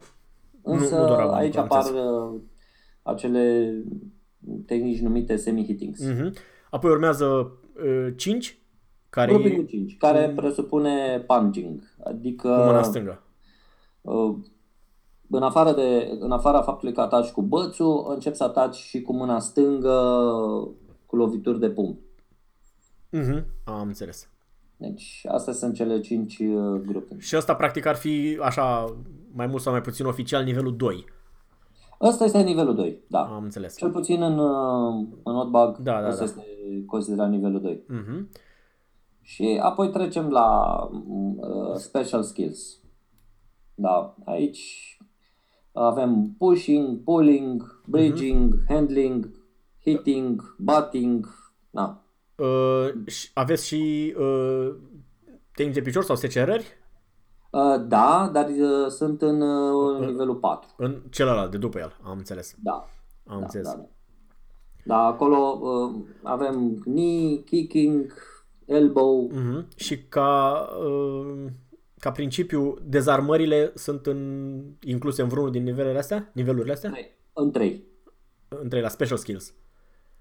[0.64, 2.40] Însă nu, nu Abanico, aici apar uh,
[3.02, 3.74] acele
[4.66, 6.00] tehnici numite semi-hittings.
[6.00, 6.32] Uh-huh.
[6.70, 8.60] Apoi urmează uh, 5
[9.10, 10.36] care Groupingul 5, care mm.
[10.36, 13.22] presupune punching, adică cu mâna stângă
[14.02, 14.36] Uh,
[15.30, 19.14] în afară de, în afara faptului că ataci cu bățul, încep să ataci și cu
[19.14, 19.98] mâna stângă
[21.06, 22.00] cu lovituri de pumn.
[23.10, 24.30] Mhm, am înțeles.
[24.82, 27.16] Deci, astea sunt cele cinci uh, grupe.
[27.20, 28.96] Și asta practic ar fi așa,
[29.34, 31.06] mai mult sau mai puțin oficial, nivelul 2.
[32.00, 33.20] Asta este nivelul 2, da.
[33.20, 33.78] Am înțeles.
[33.78, 36.24] Cel puțin în, uh, în Notebug, da, da, asta da.
[36.24, 36.44] este
[36.86, 37.84] considerat nivelul 2.
[37.84, 38.40] Uh-huh.
[39.22, 40.80] Și apoi trecem la
[41.36, 42.80] uh, Special Skills.
[43.76, 44.98] Da, aici
[45.72, 48.68] avem pushing, pulling, bridging, uh-huh.
[48.68, 49.30] handling,
[49.82, 51.26] hitting, butting,
[51.70, 52.04] da.
[52.42, 52.92] Uh,
[53.34, 54.76] aveți și uh,
[55.54, 56.66] tehnici de picior sau secerări?
[57.50, 60.70] Uh, da, dar uh, sunt în uh, nivelul 4.
[60.78, 62.56] În celălalt, de după el, am înțeles.
[62.64, 62.88] Da.
[63.26, 63.68] Am da, înțeles.
[63.68, 63.86] Da, da.
[64.84, 68.14] da acolo uh, avem knee, kicking,
[68.66, 69.32] elbow.
[69.32, 69.76] Uh-huh.
[69.76, 71.46] Și ca uh,
[71.98, 76.32] ca principiu, dezarmările sunt în, incluse în vreunul din nivelele astea?
[76.34, 76.94] Nivelurile astea?
[77.34, 77.84] În trei.
[78.48, 79.54] În trei, la special skills.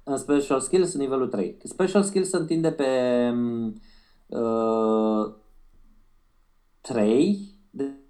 [0.04, 1.56] În Special Skills, nivelul 3.
[1.62, 2.84] Special Skills se întinde pe
[4.26, 5.34] uh,
[6.80, 7.38] 3,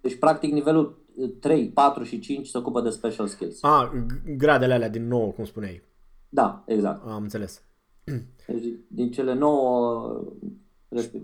[0.00, 1.04] deci practic nivelul
[1.40, 3.62] 3, 4 și 5 se ocupă de Special Skills.
[3.62, 3.92] A,
[4.36, 5.82] gradele alea din nou, cum spuneai.
[6.28, 7.06] Da, exact.
[7.06, 7.62] Am înțeles.
[8.46, 10.24] Deci din cele 9,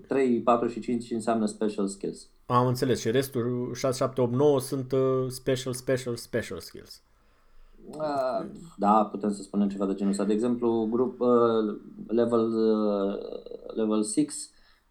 [0.09, 2.29] 3, 4 și 5 înseamnă Special Skills.
[2.47, 3.01] Am înțeles.
[3.01, 7.03] Și restul 6, 7, 8, 9 sunt uh, Special, Special, Special Skills.
[7.91, 8.47] Uh,
[8.77, 10.25] da, putem să spunem ceva de genul ăsta.
[10.25, 13.15] De exemplu, grup uh, level, uh,
[13.75, 14.27] level 6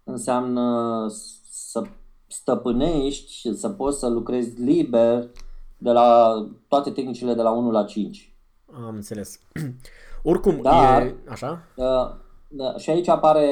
[0.04, 1.06] înseamnă
[1.50, 1.82] să
[2.28, 5.30] stăpânești și să poți să lucrezi liber
[5.78, 6.34] de la
[6.68, 8.36] toate tehnicile de la 1 la 5.
[8.74, 9.40] Am înțeles.
[10.24, 11.64] Oricum, Dar, e așa?
[11.76, 13.50] Uh, da, și aici apare,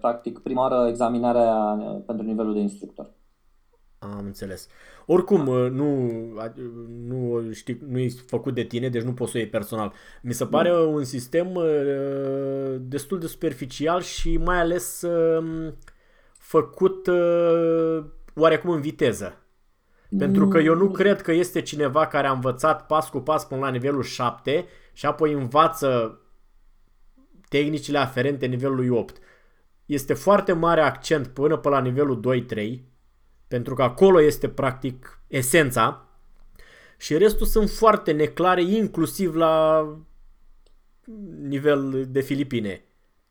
[0.00, 1.54] practic, prima oară examinarea
[2.06, 3.10] pentru nivelul de instructor.
[4.02, 4.68] Am înțeles.
[5.06, 6.10] Oricum, uh, nu,
[7.06, 9.92] nu, știi, nu e făcut de tine, deci nu poți să o iei personal.
[10.22, 10.92] Mi se pare mm.
[10.92, 15.72] un sistem uh, destul de superficial și mai ales uh,
[16.38, 19.36] făcut uh, oarecum în viteză.
[20.18, 20.92] Pentru că eu nu mm.
[20.92, 25.06] cred că este cineva care a învățat pas cu pas până la nivelul 7 și
[25.06, 26.20] apoi învață
[27.48, 29.16] tehnicile aferente nivelului 8.
[29.86, 32.91] Este foarte mare accent până pe la nivelul 2-3,
[33.52, 36.08] pentru că acolo este practic esența
[36.98, 39.86] și restul sunt foarte neclare, inclusiv la
[41.40, 42.84] nivel de Filipine.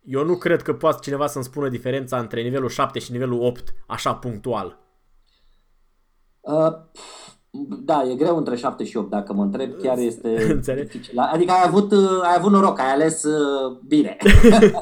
[0.03, 3.73] Eu nu cred că poate cineva să-mi spună diferența între nivelul 7 și nivelul 8
[3.87, 4.79] așa punctual.
[6.39, 6.73] Uh,
[7.83, 10.83] da, e greu între 7 și 8, dacă mă întreb, chiar este Înțeleg.
[10.83, 11.19] dificil.
[11.19, 14.17] Adică ai avut, uh, ai avut noroc, ai ales uh, bine.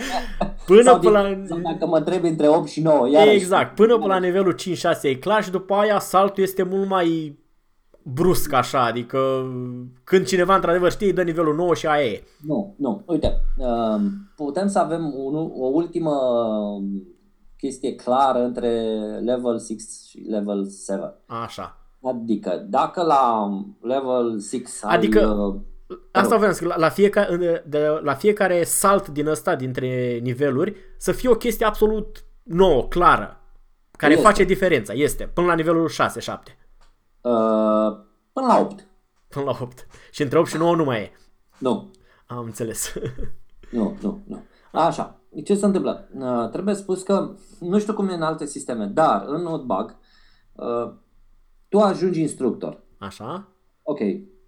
[0.66, 1.42] până sau, din, la...
[1.48, 3.36] sau dacă mă întreb între 8 și 9, iarăși.
[3.36, 4.58] Exact, până pe la nivelul 5-6
[5.02, 7.40] e clar și după aia saltul este mult mai
[8.04, 9.20] brusc așa, adică
[10.04, 12.24] când cineva într-adevăr știe, îi dă nivelul 9 și aia e.
[12.48, 16.12] Nu, nu, uite, um, putem să avem un, o ultimă
[17.58, 18.70] chestie clară între
[19.24, 19.76] level 6
[20.10, 21.16] și level 7.
[21.26, 21.79] Așa.
[22.02, 23.50] Adică, dacă la
[23.82, 25.26] level 6 adică, ai...
[25.26, 25.56] Uh,
[26.12, 31.30] asta vreau să la fiecare, de, la fiecare salt din ăsta, dintre niveluri, să fie
[31.30, 33.42] o chestie absolut nouă, clară,
[33.92, 34.26] care este.
[34.26, 34.94] face diferența.
[34.94, 35.94] Este, până la nivelul 6-7.
[37.22, 37.98] Uh,
[38.34, 38.88] până la 8.
[39.28, 39.88] Până la 8.
[40.12, 41.12] Și între 8 și 9 nu mai e.
[41.58, 41.92] Nu.
[42.28, 42.94] Am înțeles.
[43.72, 44.44] nu, nu, nu.
[44.72, 46.10] Așa, ce se întâmplă?
[46.14, 49.98] Uh, trebuie spus că, nu știu cum e în alte sisteme, dar în Notebug,
[50.54, 50.94] uh,
[51.70, 52.84] tu ajungi instructor.
[52.98, 53.48] Așa.
[53.84, 54.00] Ok,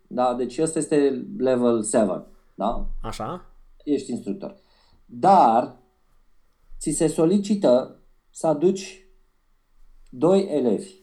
[0.08, 2.88] da, deci ăsta este level 7, da?
[3.02, 3.46] Așa.
[3.84, 4.56] Ești instructor.
[5.06, 5.76] Dar
[6.80, 9.06] ți se solicită să aduci
[10.10, 11.00] doi elevi.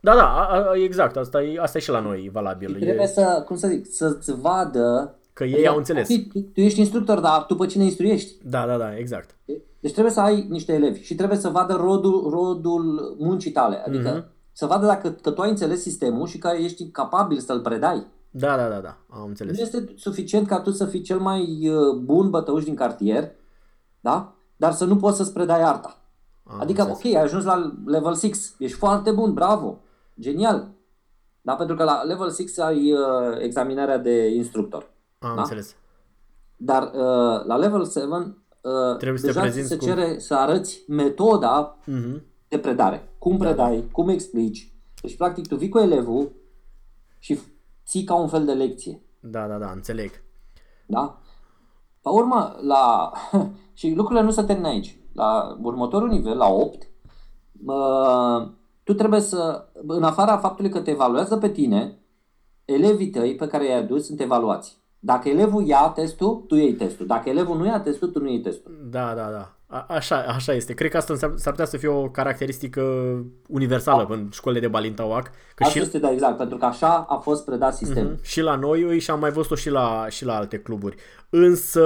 [0.00, 2.68] Da, da, exact, asta e, asta e și la noi valabil.
[2.68, 3.06] Și trebuie e...
[3.06, 6.08] să, cum să zic, să-ți vadă Că ei au înțeles.
[6.08, 8.48] Tu, tu ești instructor, dar tu pe cine instruiești?
[8.48, 9.36] Da, da, da, exact.
[9.80, 13.82] Deci trebuie să ai niște elevi și trebuie să vadă rodul, rodul muncii tale.
[13.86, 14.39] Adică uh-huh.
[14.60, 18.06] Să vadă dacă că tu ai înțeles sistemul și că ești capabil să-l predai.
[18.30, 19.56] Da, da, da, da, am înțeles.
[19.56, 23.30] Nu este suficient ca tu să fii cel mai uh, bun bătăuș din cartier,
[24.00, 24.34] da?
[24.56, 25.98] Dar să nu poți să-ți predai arta.
[26.44, 27.04] Am adică, înțeles.
[27.04, 29.78] ok, ai ajuns la level 6, ești foarte bun, bravo,
[30.20, 30.68] genial.
[31.40, 32.98] Da, pentru că la level 6 ai uh,
[33.38, 34.90] examinarea de instructor.
[35.18, 35.40] Am da?
[35.40, 35.76] înțeles.
[36.56, 39.86] Dar uh, la level 7 uh, Trebuie deja să se cum...
[39.86, 42.20] cere să arăți metoda uh-huh.
[42.48, 43.09] de predare.
[43.20, 43.86] Cum da, predai, da.
[43.92, 44.72] cum explici.
[45.02, 46.32] Deci, practic, tu vii cu elevul
[47.18, 47.38] și
[47.86, 49.02] ții ca un fel de lecție.
[49.20, 50.10] Da, da, da, înțeleg.
[50.86, 51.20] Da?
[52.02, 53.12] La urmă, la...
[53.78, 54.98] și lucrurile nu se termină aici.
[55.12, 56.90] La următorul nivel, la 8,
[57.66, 58.48] uh,
[58.84, 61.98] tu trebuie să, în afara faptului că te evaluează pe tine,
[62.64, 64.78] elevii tăi pe care i-ai adus sunt evaluați.
[64.98, 67.06] Dacă elevul ia testul, tu iei testul.
[67.06, 68.86] Dacă elevul nu ia testul, tu nu iei testul.
[68.90, 69.54] Da, da, da.
[69.72, 70.74] A, așa, așa este.
[70.74, 72.82] Cred că asta s-ar putea să fie o caracteristică
[73.48, 74.14] universală da.
[74.14, 75.30] în școlile de Balintauac.
[75.54, 75.84] Că Asta și...
[75.84, 78.16] este, da, exact, pentru că așa a fost predat sistemul.
[78.16, 78.22] Mm-hmm.
[78.22, 80.96] Și la noi și am mai văzut-o și la, și la alte cluburi.
[81.30, 81.84] Însă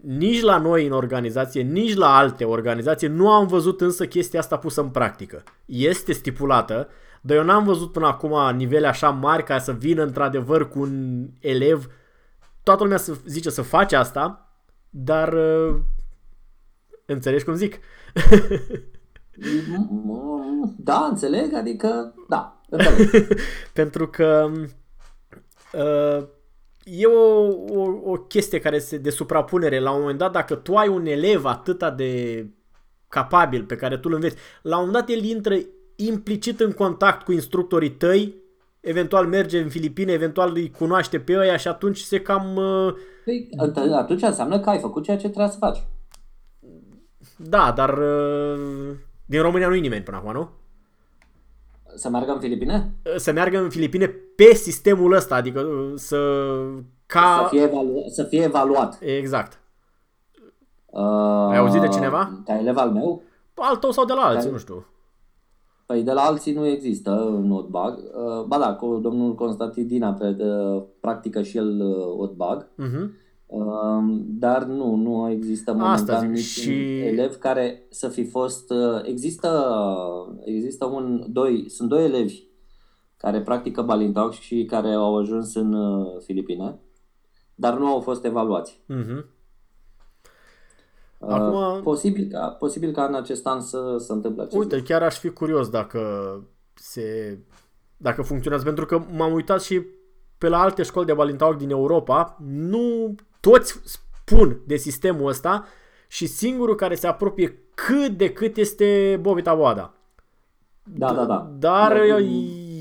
[0.00, 4.56] nici la noi în organizație, nici la alte organizații nu am văzut însă chestia asta
[4.56, 5.42] pusă în practică.
[5.64, 6.88] Este stipulată,
[7.20, 11.26] dar eu n-am văzut până acum nivele așa mari ca să vină într-adevăr cu un
[11.40, 11.86] elev
[12.62, 14.52] toată lumea să zice să faci asta,
[14.90, 15.74] dar uh,
[17.12, 17.78] înțelegi cum zic?
[20.76, 22.60] da, înțeleg, adică da.
[23.72, 24.50] Pentru că
[25.72, 26.26] uh,
[26.84, 29.80] e o, o, o chestie care se de suprapunere.
[29.80, 32.46] La un moment dat, dacă tu ai un elev atât de
[33.08, 35.56] capabil pe care tu îl înveți, la un moment dat el intră
[35.96, 38.34] implicit în contact cu instructorii tăi
[38.80, 42.56] eventual merge în Filipine, eventual îi cunoaște pe ăia și atunci se cam...
[42.56, 42.94] Uh,
[43.24, 43.48] păi,
[43.92, 45.78] atunci înseamnă că ai făcut ceea ce trebuie să faci.
[47.38, 48.94] Da, dar uh,
[49.26, 50.48] din România nu e nimeni până acum, nu?
[51.94, 52.94] Să meargă în Filipine?
[53.16, 56.18] Să meargă în Filipine pe sistemul ăsta, adică să...
[57.06, 57.38] Ca...
[57.42, 58.98] Să, fie evalu- să fie evaluat.
[59.00, 59.60] Exact.
[60.86, 62.42] Uh, Ai auzit de cineva?
[62.44, 63.22] Ca elev al meu?
[63.54, 64.52] Al tău sau de la alții, Ca...
[64.52, 64.86] nu știu.
[65.86, 67.98] Păi de la alții nu există un OTBAG.
[67.98, 72.66] Uh, ba da, cu domnul Constantin Dina pe, uh, practică și el uh, OTBAG.
[72.66, 73.08] Uh-huh.
[73.48, 76.98] Uh, dar nu, nu există momentan niciun și...
[76.98, 78.70] elev care să fi fost...
[78.70, 79.74] Uh, există,
[80.44, 82.46] există un, doi, sunt doi elevi
[83.16, 86.78] care practică Balintau și care au ajuns în uh, Filipine,
[87.54, 88.82] dar nu au fost evaluați.
[88.82, 89.24] Uh-huh.
[91.20, 94.92] Acum, uh, posibil, ca, posibil ca în acest an să se întâmple acest Uite, lucru.
[94.92, 96.00] chiar aș fi curios dacă
[96.74, 97.38] se
[97.96, 99.82] dacă funcționează, pentru că m-am uitat și
[100.38, 105.66] pe la alte școli de Balintau din Europa, nu toți spun de sistemul ăsta
[106.08, 109.94] și singurul care se apropie cât de cât este Bobita Boada.
[110.96, 111.52] Da, da, da.
[111.58, 112.18] Dar da,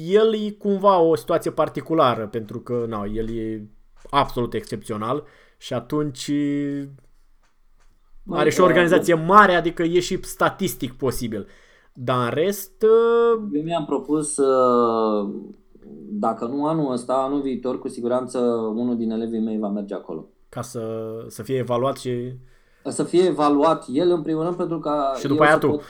[0.07, 3.67] el e cumva o situație particulară, pentru că na, el e
[4.09, 5.23] absolut excepțional
[5.57, 6.31] și atunci
[8.29, 11.47] are și o organizație mare, adică e și statistic posibil.
[11.93, 12.83] Dar în rest...
[12.83, 15.29] Uh, Eu mi-am propus, uh,
[16.09, 18.39] dacă nu anul ăsta, anul viitor, cu siguranță
[18.75, 20.27] unul din elevii mei va merge acolo.
[20.49, 20.81] Ca să,
[21.27, 22.33] să fie evaluat și...
[22.83, 24.91] Să fie evaluat el în primul rând pentru că...
[25.19, 25.67] Și după aia tu.
[25.67, 25.83] Pot...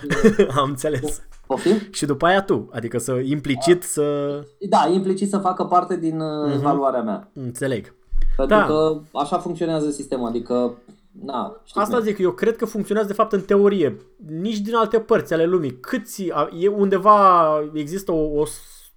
[0.59, 1.21] Am înțeles.
[1.47, 1.75] Poftim?
[1.91, 4.39] Și după aia tu, adică să implicit să...
[4.69, 6.53] Da, implicit să facă parte din uh-huh.
[6.53, 7.29] evaluarea mea.
[7.33, 7.95] Înțeleg.
[8.35, 8.65] Pentru da.
[8.65, 10.77] că așa funcționează sistemul, adică
[11.25, 13.97] Na, Asta zic, eu cred că funcționează de fapt în teorie.
[14.27, 15.79] Nici din alte părți ale lumii.
[15.79, 18.45] Câți, e undeva, există o, o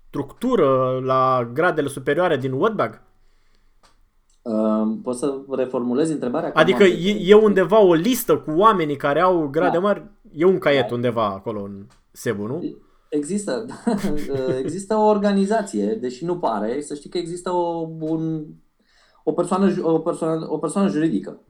[0.09, 3.03] structură la gradele superioare din Wordbag?
[4.43, 6.51] Uh, poți să reformulezi întrebarea?
[6.55, 9.83] Adică e, e undeva o listă cu oamenii care au grade da.
[9.83, 10.11] mari?
[10.35, 10.95] E un caiet da.
[10.95, 12.77] undeva acolo în Sebu, nu?
[13.09, 13.67] Există,
[14.65, 18.45] există o organizație, deși nu pare, să știi că există o, un,
[19.25, 21.41] o, persoană, o, persoană, o persoană juridică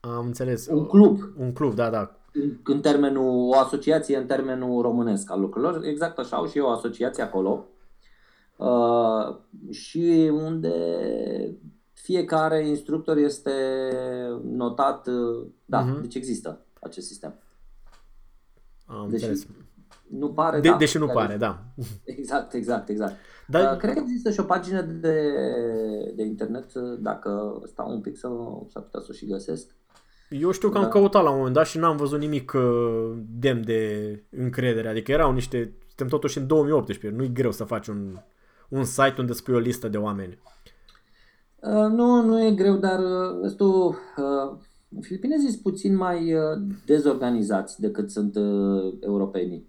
[0.00, 0.66] am înțeles.
[0.66, 1.20] Un club.
[1.38, 2.16] Un club, da, da.
[2.32, 5.84] În, în termenul, o asociație în termenul românesc al lucrurilor.
[5.84, 7.66] Exact așa au și eu o asociație acolo.
[8.56, 9.36] Uh,
[9.70, 10.74] și unde
[12.08, 13.52] fiecare instructor este
[14.42, 16.00] notat, uh, da, uh-huh.
[16.00, 17.34] deci există acest sistem.
[18.86, 19.46] Am deși înțeles.
[20.10, 20.76] Nu pare, de, da.
[20.76, 21.64] Deși nu pare, da.
[22.04, 23.14] Exact, exact, exact.
[23.46, 23.72] Dar...
[23.72, 25.32] Uh, cred că există și o pagină de,
[26.16, 28.28] de internet, uh, dacă stau un pic să,
[28.72, 29.74] s-ar putea să o și găsesc.
[30.30, 30.88] Eu știu că am da.
[30.88, 34.88] căutat la un moment dat și n-am văzut nimic uh, demn de încredere.
[34.88, 35.72] Adică erau niște...
[35.86, 37.18] Suntem totuși în 2018.
[37.18, 38.16] Nu-i greu să faci un,
[38.68, 40.38] un site unde spui o listă de oameni.
[41.60, 44.56] Uh, nu, nu e greu, dar uh, tu, uh,
[45.00, 46.40] filipinezii sunt puțin mai uh,
[46.86, 49.66] dezorganizați decât sunt uh, europenii.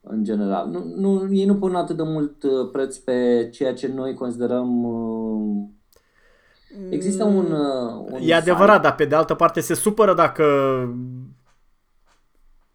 [0.00, 0.68] În general.
[0.68, 4.84] Nu, nu, ei nu pun atât de mult uh, preț pe ceea ce noi considerăm
[4.84, 5.68] uh,
[6.90, 8.86] Există un, mm, uh, un E adevărat, site.
[8.86, 10.44] dar pe de altă parte se supără dacă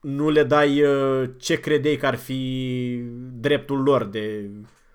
[0.02, 3.02] nu le dai uh, ce credeai că ar fi
[3.40, 4.50] dreptul lor de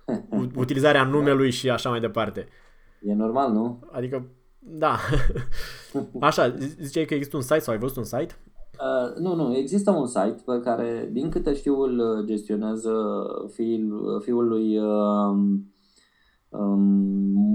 [0.54, 2.48] utilizarea numelui și așa mai departe.
[3.04, 3.80] E normal, nu?
[3.90, 4.26] Adică,
[4.58, 4.96] da.
[6.20, 8.34] Așa, ziceai că există un site sau ai văzut un site?
[8.72, 12.92] Uh, nu, nu, există un site pe care, din câte știu, îl gestionează
[13.52, 15.72] fiul, fiul lui um,
[16.48, 16.80] um,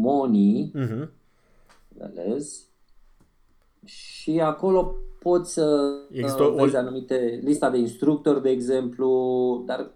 [0.01, 1.15] Moni, uh-huh
[1.97, 2.67] înțeles?
[3.85, 6.79] Și acolo poți să Există uh, vezi o...
[6.79, 9.91] anumite lista de instructori, de exemplu, dar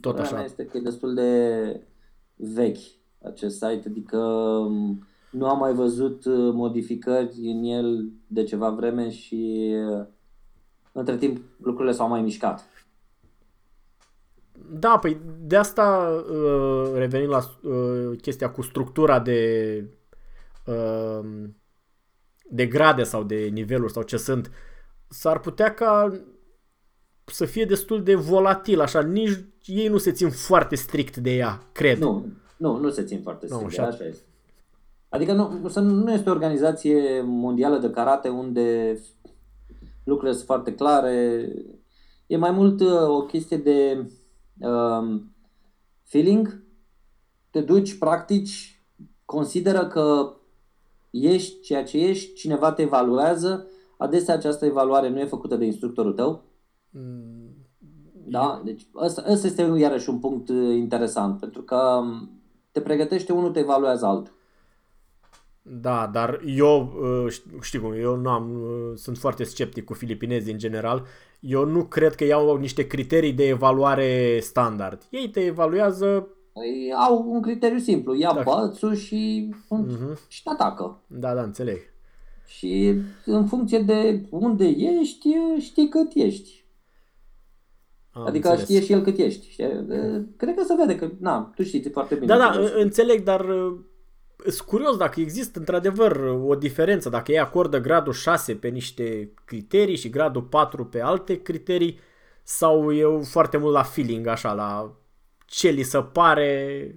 [0.00, 1.86] tot așa este că e destul de
[2.34, 8.70] vechi acest site, adică um, nu am mai văzut uh, modificări în el de ceva
[8.70, 10.06] vreme și uh,
[10.92, 12.64] între timp lucrurile s-au mai mișcat.
[14.70, 16.10] Da, păi de asta
[16.94, 17.40] revenind la
[18.20, 19.84] chestia cu structura de
[20.64, 21.56] Ehm,
[22.48, 24.50] de grade sau de niveluri sau ce sunt,
[25.08, 26.22] s-ar putea ca
[27.24, 31.68] să fie destul de volatil, așa, nici ei nu se țin foarte strict de ea,
[31.72, 31.98] cred.
[31.98, 32.26] Nu,
[32.62, 34.24] nu, nu se țin foarte strict nu, de ea, așa este.
[35.08, 38.98] Adică nu, nu este o organizație mondială de karate unde
[40.04, 41.48] lucrurile sunt foarte clare.
[42.26, 44.10] E mai mult uh, o chestie de
[44.66, 45.34] um,
[46.02, 46.64] feeling.
[47.50, 48.82] Te duci, practici,
[49.24, 50.36] consideră că
[51.10, 53.66] ești ceea ce ești, cineva te evaluează,
[53.98, 56.42] adesea această evaluare nu e făcută de instructorul tău.
[56.90, 57.42] Mm.
[58.26, 62.41] Da, deci ăsta, ăsta este iarăși un punct uh, interesant, pentru că um,
[62.72, 64.32] te pregătește unul, te evaluează altul.
[65.62, 66.92] Da, dar eu,
[67.24, 71.06] uh, știi cum, eu nu am, uh, sunt foarte sceptic cu filipinezii în general.
[71.40, 75.02] Eu nu cred că iau niște criterii de evaluare standard.
[75.10, 78.42] Ei te evaluează Păi au un criteriu simplu, ia da.
[78.42, 80.28] bățul și, uh-huh.
[80.28, 81.00] și te atacă.
[81.06, 81.78] Da, da, înțeleg.
[82.46, 82.94] Și
[83.24, 86.61] în funcție de unde ești, știi cât ești.
[88.12, 88.68] Am adică înțeles.
[88.68, 89.50] știe și el cât ești.
[89.50, 89.86] Știi?
[90.36, 92.26] Cred că se vede că, na, tu știi foarte bine.
[92.26, 93.78] Da, da, înțeleg, dar uh,
[94.36, 99.96] sunt curios dacă există într-adevăr o diferență, dacă ei acordă gradul 6 pe niște criterii
[99.96, 101.98] și gradul 4 pe alte criterii
[102.42, 104.96] sau eu foarte mult la feeling, așa, la
[105.46, 106.94] ce li se pare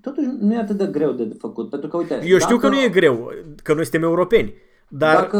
[0.00, 2.14] totuși nu e atât de greu de făcut, pentru că uite...
[2.14, 3.32] Eu știu dacă, că nu e greu,
[3.62, 4.54] că noi suntem europeni,
[4.92, 5.20] dar...
[5.20, 5.38] Dacă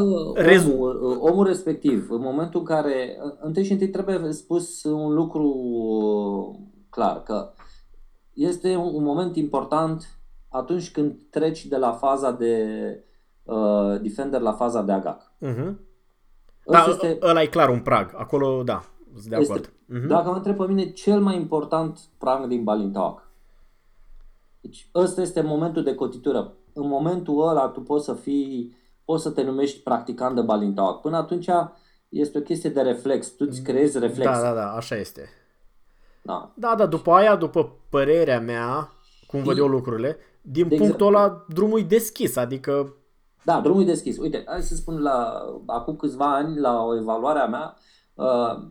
[0.66, 3.18] omul, omul respectiv, în momentul în care...
[3.40, 5.54] Întâi și întâi trebuie spus un lucru
[6.90, 7.52] clar, că
[8.32, 12.64] este un moment important atunci când treci de la faza de
[13.42, 15.32] uh, defender la faza de agac.
[15.40, 15.74] Uh-huh.
[16.66, 18.14] Da, este, ăla e clar un prag.
[18.16, 18.84] Acolo, da,
[19.14, 19.58] sunt de acord.
[19.58, 20.08] Este, uh-huh.
[20.08, 23.30] Dacă mă întreb pe mine, cel mai important prag din Balintawak.
[24.60, 26.52] Deci ăsta este momentul de cotitură.
[26.72, 31.00] În momentul ăla tu poți să fii, poți să te numești practicant de Balintawak.
[31.00, 31.48] Până atunci
[32.08, 33.28] este o chestie de reflex.
[33.28, 34.30] Tu îți creezi reflex.
[34.30, 35.28] Da, da, da, așa este.
[36.22, 36.52] Da.
[36.54, 38.92] Da, da, după aia, după părerea mea,
[39.26, 42.94] cum văd eu lucrurile, din de punctul exemplu, ăla drumul e deschis, adică...
[43.44, 44.18] Da, drumul e deschis.
[44.18, 47.76] Uite, hai să spun la, acum câțiva ani, la o evaluare a mea,
[48.14, 48.62] uh,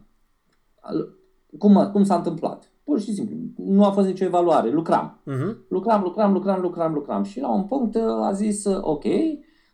[1.58, 2.72] cum, cum s-a întâmplat.
[2.84, 5.22] Pur și simplu, nu a fost nicio evaluare, lucram.
[5.22, 5.68] Uh-huh.
[5.70, 7.24] Lucram, lucram, lucram, lucram, lucram.
[7.24, 9.04] Și la un punct uh, a zis, uh, ok,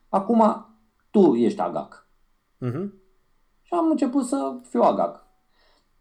[0.09, 0.67] acum
[1.11, 2.07] tu ești agac.
[2.65, 2.89] Uh-huh.
[3.61, 5.25] Și am început să fiu agac.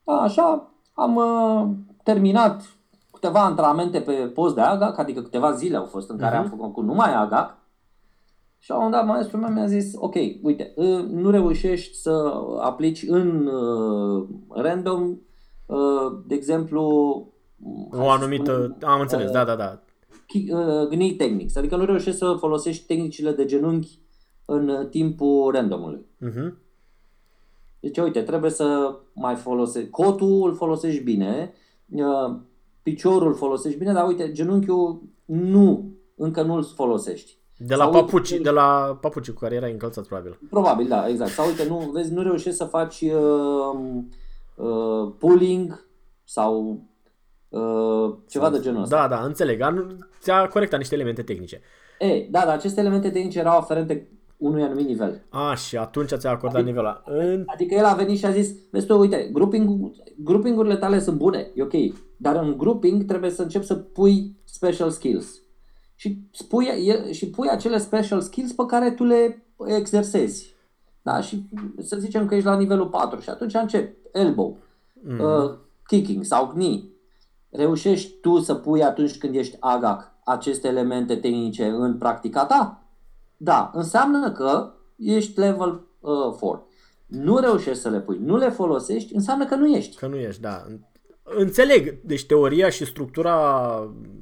[0.05, 1.69] Așa, am uh,
[2.03, 2.63] terminat
[3.13, 6.41] câteva antrenamente pe post de AGAC, adică câteva zile au fost în care uh-huh.
[6.41, 7.59] am făcut cu numai AGAC.
[8.59, 13.05] Și la un dat maestrul meu mi-a zis, ok, uite, uh, nu reușești să aplici
[13.09, 15.17] în uh, random,
[15.67, 16.83] uh, de exemplu...
[17.91, 19.81] O anumită, spun, am înțeles, uh, da, da, da.
[20.35, 23.99] Uh, gnei techniques, adică nu reușești să folosești tehnicile de genunchi
[24.45, 26.07] în timpul randomului.
[26.29, 26.53] Uh-huh.
[27.81, 31.53] Deci, uite, trebuie să mai folosești, cotul îl folosești bine,
[31.91, 32.37] uh,
[32.83, 37.39] piciorul folosești bine, dar uite, genunchiul nu, încă nu îl folosești.
[37.59, 40.39] De la, papuci, uite, de la papuci cu care era încălțat, probabil.
[40.51, 41.31] Probabil, da, exact.
[41.31, 43.79] Sau uite, nu, vezi, nu reușești să faci uh,
[44.57, 45.87] uh, pulling
[46.25, 46.77] sau uh,
[48.29, 48.97] ceva sau, de genul ăsta.
[48.97, 49.61] Da, da, înțeleg.
[50.21, 51.61] Ți-a corectat niște elemente tehnice.
[51.99, 55.23] E, da, dar aceste elemente tehnice erau aferente unui anumit nivel.
[55.29, 57.43] A, și atunci ți-a acordat adică, nivelul în...
[57.47, 61.51] Adică el a venit și a zis, vezi tu, uite, grouping, groupingurile tale sunt bune,
[61.55, 61.73] e ok,
[62.17, 65.41] dar în grouping trebuie să începi să pui special skills.
[65.95, 66.67] Și, spui,
[67.13, 70.55] și pui acele special skills pe care tu le exersezi.
[71.03, 71.21] Da?
[71.21, 71.43] Și
[71.79, 74.57] să zicem că ești la nivelul 4 și atunci începi elbow,
[74.93, 75.21] mm.
[75.21, 75.55] uh,
[75.87, 76.83] kicking sau knee.
[77.57, 82.83] Reușești tu să pui atunci când ești agac aceste elemente tehnice în practica ta?
[83.37, 86.69] Da, înseamnă că ești level uh, 4.
[87.07, 89.97] Nu reușești să le pui, nu le folosești, înseamnă că nu ești.
[89.97, 90.65] Că nu ești, da.
[91.23, 93.35] Înțeleg, deci teoria și structura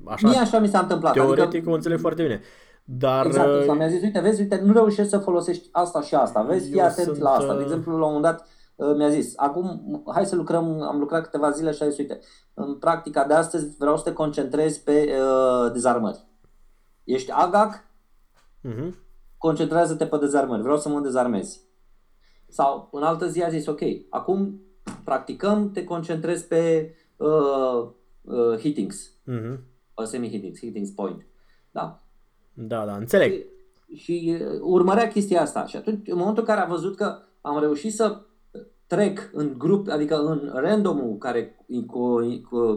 [0.04, 1.12] așa, Mie așa mi s-a întâmplat.
[1.12, 2.40] Teoretic adică, o înțeleg foarte bine.
[2.84, 3.26] Dar...
[3.26, 3.78] Exact, exact.
[3.78, 7.06] mi-a zis, uite, vezi, uite, nu reușești să folosești asta și asta, vezi, fii atent
[7.06, 7.52] sunt, la asta.
[7.52, 8.46] De uh, exemplu, la un moment dat uh,
[8.76, 12.20] mi-a zis, acum hai să lucrăm, am lucrat câteva zile și a zis, uite,
[12.54, 16.26] în practica de astăzi vreau să te concentrezi pe uh, dezarmări.
[17.04, 17.84] Ești agac,
[18.68, 19.02] uh-huh
[19.46, 21.60] concentrează-te pe dezarmări, vreau să mă dezarmezi.
[22.48, 24.60] Sau în altă zi a zis, ok, acum
[25.04, 27.88] practicăm, te concentrezi pe uh,
[28.22, 29.58] uh, hittings, uh-huh.
[30.04, 31.26] semi-hittings, hittings point.
[31.70, 32.02] Da?
[32.52, 33.32] Da, da, înțeleg.
[33.32, 35.66] Și, și uh, urmărea chestia asta.
[35.66, 38.20] Și atunci, în momentul în care a văzut că am reușit să
[38.94, 41.66] trec în grup, adică în randomul care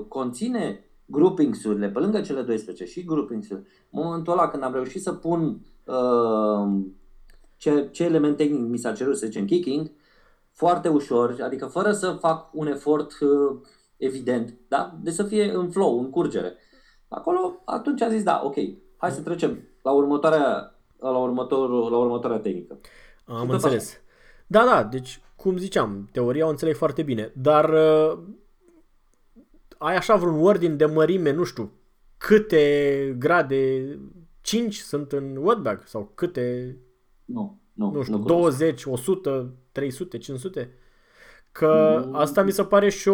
[0.07, 3.59] conține groupings-urile, pe lângă cele 12 și groupings-uri,
[3.89, 6.82] în momentul ăla când am reușit să pun uh,
[7.57, 9.91] ce, ce element tehnic mi s-a cerut, să zicem kicking,
[10.51, 13.57] foarte ușor, adică fără să fac un efort uh,
[13.97, 14.97] evident, da?
[15.01, 16.55] de să fie în flow, în curgere.
[17.07, 18.55] Acolo, atunci a zis, da, ok,
[18.97, 22.80] hai să trecem la următoarea, la, următor, la următoarea tehnică.
[23.26, 23.89] Am înțeles.
[23.89, 23.99] Așa.
[24.47, 28.19] Da, da, deci, cum ziceam, teoria o înțeleg foarte bine, dar uh,
[29.77, 31.71] ai așa vreun ordine de mărime, nu știu,
[32.17, 33.83] câte grade,
[34.41, 36.77] 5 sunt în wetbag sau câte,
[37.25, 40.71] nu, nu, nu știu, nu 20, 100, 300, 500?
[41.51, 42.15] Că mm.
[42.15, 43.13] asta mi se pare și o...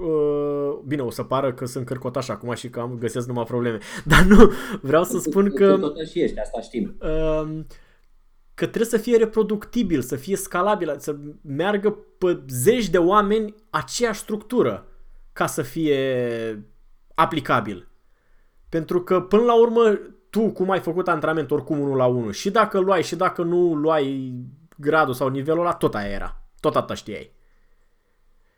[0.00, 3.78] Uh, bine, o să pară că sunt cărcotaș acum și că am găsesc numai probleme.
[4.04, 4.50] Dar nu,
[4.80, 5.76] vreau să spun că...
[5.78, 6.96] Tot și ești, asta știm.
[7.00, 7.60] Uh,
[8.60, 14.20] că trebuie să fie reproductibil, să fie scalabil, să meargă pe zeci de oameni aceeași
[14.20, 14.86] structură
[15.32, 15.98] ca să fie
[17.14, 17.88] aplicabil.
[18.68, 19.98] Pentru că, până la urmă,
[20.30, 23.74] tu cum ai făcut antrenament oricum unul la unul și dacă luai și dacă nu
[23.74, 24.34] luai
[24.76, 26.42] gradul sau nivelul ăla, tot aia era.
[26.60, 27.32] Tot atâta știai.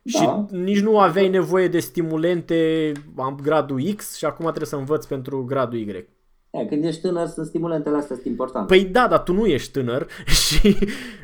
[0.03, 0.19] Da.
[0.19, 5.05] Și nici nu aveai nevoie de stimulente, am gradul X și acum trebuie să învăț
[5.05, 6.09] pentru gradul Y.
[6.53, 8.67] E, când ești tânăr, sunt stimulentele astea sunt importante.
[8.67, 10.07] Păi da, dar tu nu ești tânăr
[10.47, 10.77] și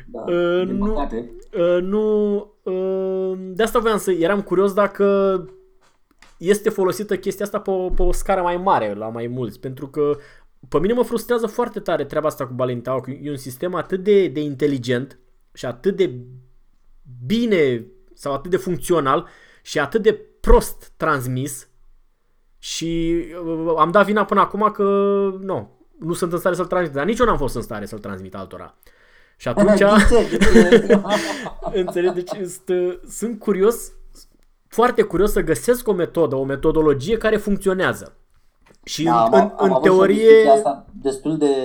[0.05, 1.09] da, uh, nu,
[1.57, 5.45] uh, nu uh, de asta voiam să eram curios dacă
[6.37, 9.87] este folosită chestia asta pe o, pe o scară mai mare, la mai mulți, pentru
[9.87, 10.17] că
[10.69, 14.03] pe mine mă frustrează foarte tare treaba asta cu Balintao, că e un sistem atât
[14.03, 15.19] de, de inteligent
[15.53, 16.13] și atât de
[17.25, 19.27] bine sau atât de funcțional
[19.61, 21.68] și atât de prost transmis
[22.59, 24.83] și uh, am dat vina până acum că
[25.41, 27.99] nu, nu sunt în stare să-l transmit, dar nici eu n-am fost în stare să-l
[27.99, 28.75] transmit altora.
[29.37, 29.83] Și atunci,
[31.81, 33.91] înțeleg, deci sunt, sunt curios,
[34.67, 38.13] foarte curios să găsesc o metodă, o metodologie care funcționează.
[38.83, 40.49] Și da, în, am, în am teorie...
[40.49, 41.55] Asta destul de...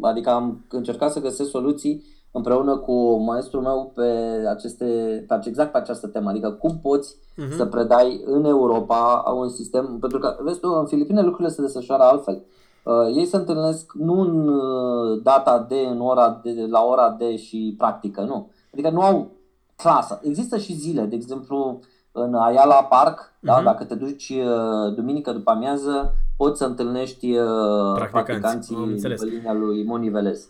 [0.00, 2.04] Adică am încercat să găsesc soluții
[2.36, 4.08] împreună cu maestrul meu pe,
[4.48, 4.84] aceste,
[5.28, 6.30] pe exact pe această temă.
[6.30, 7.56] Adică cum poți uh-huh.
[7.56, 9.96] să predai în Europa un sistem...
[10.00, 12.44] Pentru că, vezi tu, în Filipine lucrurile se desfășoară altfel.
[12.82, 17.36] Uh, ei se întâlnesc nu în uh, data de, în ora de, la ora de
[17.36, 18.50] și practică, nu.
[18.72, 19.30] Adică nu au
[19.76, 20.20] clasă.
[20.22, 21.80] Există și zile, de exemplu,
[22.12, 23.40] în Ayala Park, uh-huh.
[23.40, 23.64] da, mhm.
[23.64, 29.84] dacă te duci uh, duminică după amiază, poți să întâlnești uh, practicanții pe linia lui
[29.84, 30.48] Moni Velez.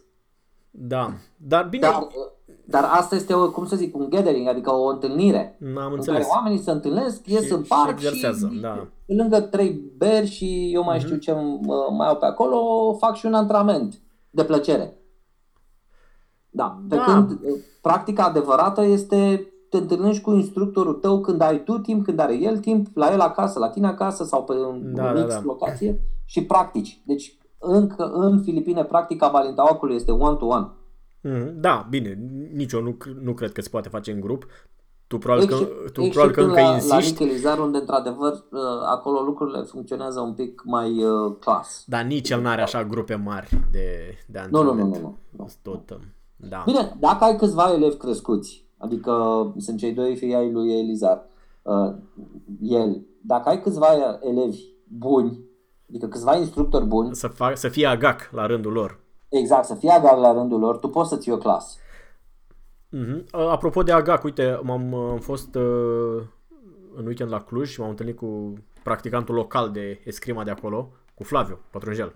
[0.76, 1.86] Da, dar bine...
[1.86, 2.06] Dar,
[2.64, 5.56] dar asta este, o, cum să zic, un gathering, adică o întâlnire.
[5.58, 6.20] N-am în înțeles.
[6.20, 8.86] care oamenii se întâlnesc, ies și, în parc și, și da.
[9.06, 11.02] lângă trei beri și eu mai uh-huh.
[11.02, 11.32] știu ce
[11.96, 14.98] mai au pe acolo, fac și un antrenament de plăcere.
[16.50, 17.02] Da, pe da.
[17.02, 17.40] când
[17.80, 22.58] practica adevărată este te întâlnești cu instructorul tău când ai tu timp, când are el
[22.58, 25.40] timp, la el acasă, la tine acasă sau pe un da, da, da.
[25.44, 27.02] locație și practici.
[27.06, 30.68] Deci încă în Filipine practica balintawakului este one-to-one.
[31.20, 32.18] Mm, da, bine,
[32.52, 34.46] nici eu nu, nu cred că se poate face în grup.
[35.06, 35.54] Tu probabil că,
[35.92, 36.92] tu probabil că încă la, insisti.
[36.92, 41.84] La Nichelizar, unde într-adăvăr uh, acolo lucrurile funcționează un pic mai uh, clas.
[41.86, 43.88] Dar nici el n-are așa grupe mari de,
[44.26, 44.78] de antrenament.
[44.78, 45.00] Nu, nu, nu.
[45.00, 45.48] nu, nu.
[45.62, 46.00] Tot, um,
[46.36, 46.62] da.
[46.66, 49.12] Bine, dacă ai câțiva elevi crescuți, adică
[49.58, 51.26] sunt cei doi fii ai lui Elizar,
[51.62, 51.94] uh,
[52.60, 53.86] el, dacă ai câțiva
[54.20, 55.40] elevi buni,
[55.94, 57.14] Adică câțiva instructori buni.
[57.14, 58.98] Să, fac, să fie agac la rândul lor.
[59.28, 60.76] Exact, să fie agac la rândul lor.
[60.76, 61.78] Tu poți să ții o clasă.
[62.96, 63.30] Uh-huh.
[63.30, 66.22] Apropo de agac, uite, m-am am fost uh,
[66.94, 71.22] în weekend la Cluj și m-am întâlnit cu practicantul local de escrima de acolo, cu
[71.22, 72.12] Flaviu Pătrunjel.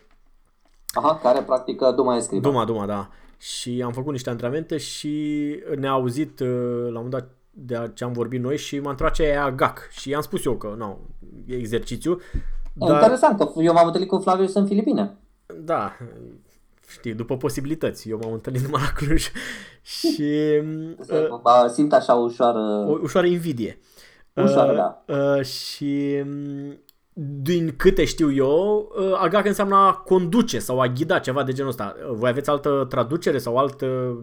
[0.86, 2.42] Aha, care practică Duma Escrima.
[2.42, 3.08] Duma, Duma, da.
[3.36, 6.48] Și am făcut niște antrenamente și ne-a auzit uh,
[6.80, 9.88] la un moment dat de ce am vorbit noi și m-a întrebat ce e agac.
[9.90, 10.98] Și i-am spus eu că, nu,
[11.46, 12.18] e exercițiu.
[12.78, 12.90] Dar...
[12.90, 15.16] Interesant, că eu m-am întâlnit cu Flavius în Filipine.
[15.60, 15.92] Da,
[16.88, 18.10] știi, după posibilități.
[18.10, 19.30] Eu m-am întâlnit numai la Cluj
[19.96, 20.32] și...
[21.10, 22.86] Uh, simt așa ușoară...
[22.88, 23.78] O ușoară invidie.
[24.34, 25.14] Ușoară, uh, da.
[25.14, 26.78] Uh, și um,
[27.42, 31.70] din câte știu eu, uh, agac înseamnă a conduce sau a ghida, ceva de genul
[31.70, 31.96] ăsta.
[32.12, 34.18] Voi aveți altă traducere sau altă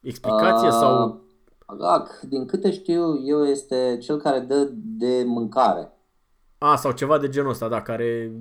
[0.00, 0.68] explicație?
[0.68, 1.20] Uh, sau...
[1.66, 5.92] Agac, din câte știu eu, este cel care dă de mâncare.
[6.62, 8.32] A, sau ceva de genul ăsta, da, care...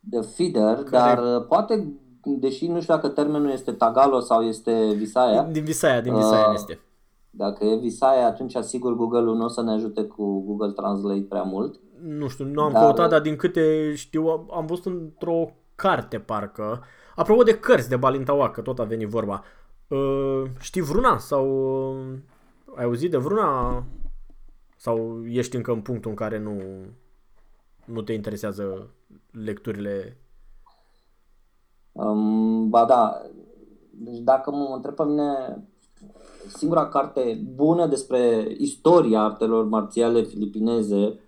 [0.00, 1.14] De feeder, care...
[1.14, 1.92] dar uh, poate,
[2.22, 5.42] deși nu știu dacă termenul este Tagalo sau este Visaya.
[5.42, 6.80] Din, din Visaya, din Visaya uh, este.
[7.30, 11.42] Dacă e Visaya, atunci asigur Google-ul nu o să ne ajute cu Google Translate prea
[11.42, 11.80] mult.
[12.02, 12.82] Nu știu, nu am dar...
[12.82, 16.82] căutat, dar din câte știu, am văzut într-o carte parcă.
[17.16, 19.44] Apropo de cărți de Balintaua, că tot a venit vorba.
[19.88, 21.46] Uh, știi vruna sau
[21.90, 23.84] uh, ai auzit de vruna
[24.76, 26.62] sau ești încă în punctul în care nu
[27.92, 28.90] nu te interesează
[29.30, 30.16] lecturile?
[31.92, 33.22] Um, ba da.
[33.90, 35.62] Deci dacă mă întreb pe mine,
[36.46, 41.20] singura carte bună despre istoria artelor marțiale filipineze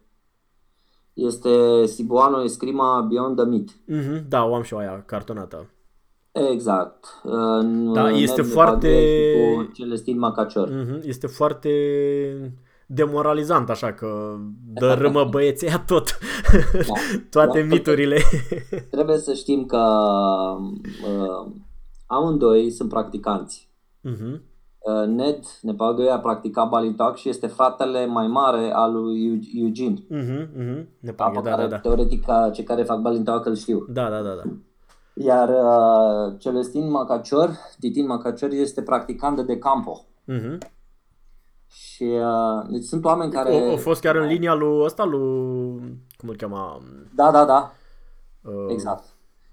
[1.12, 3.72] este Sibuano Escrima Beyond the Myth.
[3.72, 5.70] Mm-hmm, da, o am și o aia cartonată.
[6.32, 7.20] Exact.
[7.22, 9.32] În da, este foarte...
[9.56, 10.68] Cu Celestin Macacior.
[10.68, 11.70] Mm-hmm, este foarte
[12.94, 14.36] demoralizant, așa că
[14.72, 16.18] dă râmă băieții tot.
[16.72, 16.92] Da.
[17.30, 17.66] Toate da.
[17.66, 18.18] miturile.
[18.90, 19.84] Trebuie să știm că
[21.06, 21.52] uh,
[22.06, 23.70] amândoi sunt practicanți.
[24.08, 24.40] Uh-huh.
[24.78, 30.06] Uh, Ned Nepagoi a practicat Balitoac și este fratele mai mare al lui Eugene.
[30.10, 30.84] Uh-huh, uh-huh.
[31.00, 31.78] Nepagoi, da, care, da, da.
[31.78, 33.86] Teoretic, cei care fac Balitoac îl știu.
[33.88, 34.42] Da, da, da, da.
[35.14, 40.06] Iar uh, Celestin Macacior, Titin Macacior, este practicant de campo.
[40.28, 40.58] Uh-huh.
[41.72, 43.68] Și uh, deci sunt oameni care...
[43.70, 45.20] Au fost chiar în linia lui ăsta, lui...
[46.16, 46.78] Cum îl cheamă?
[47.14, 47.72] Da, da, da.
[48.42, 48.66] Uh...
[48.68, 49.04] Exact.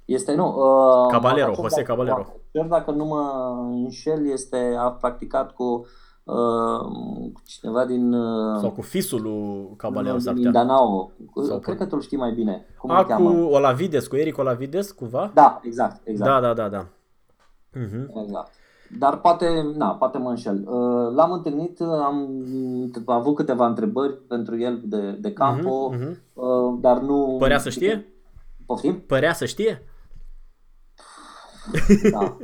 [0.05, 0.47] Este, nu...
[0.47, 2.27] Uh, Caballero, José Caballero.
[2.51, 5.85] Chiar dacă nu mă înșel, este, a practicat cu
[6.23, 8.13] uh, cineva din...
[8.13, 10.51] Uh, Sau cu fisul lui Caballero s-ar putea.
[10.51, 11.11] Danao.
[11.47, 12.65] Sau cred că tu știi mai bine.
[12.77, 15.31] Cum a, cu Olavides, cu Eric Olavides, cumva?
[15.33, 16.31] Da, exact, exact.
[16.31, 16.85] Da, da, da, da.
[17.75, 18.23] Uh-huh.
[18.23, 18.51] Exact.
[18.97, 20.63] Dar poate, na, poate mă înșel.
[20.67, 22.43] Uh, l-am întâlnit, am
[23.05, 26.81] avut câteva întrebări pentru el de, de campo, uh-huh, uh-huh.
[26.81, 27.35] dar nu...
[27.39, 28.13] Părea să știe?
[28.65, 28.99] Poftim?
[29.07, 29.83] Părea să știe?
[32.11, 32.37] Da.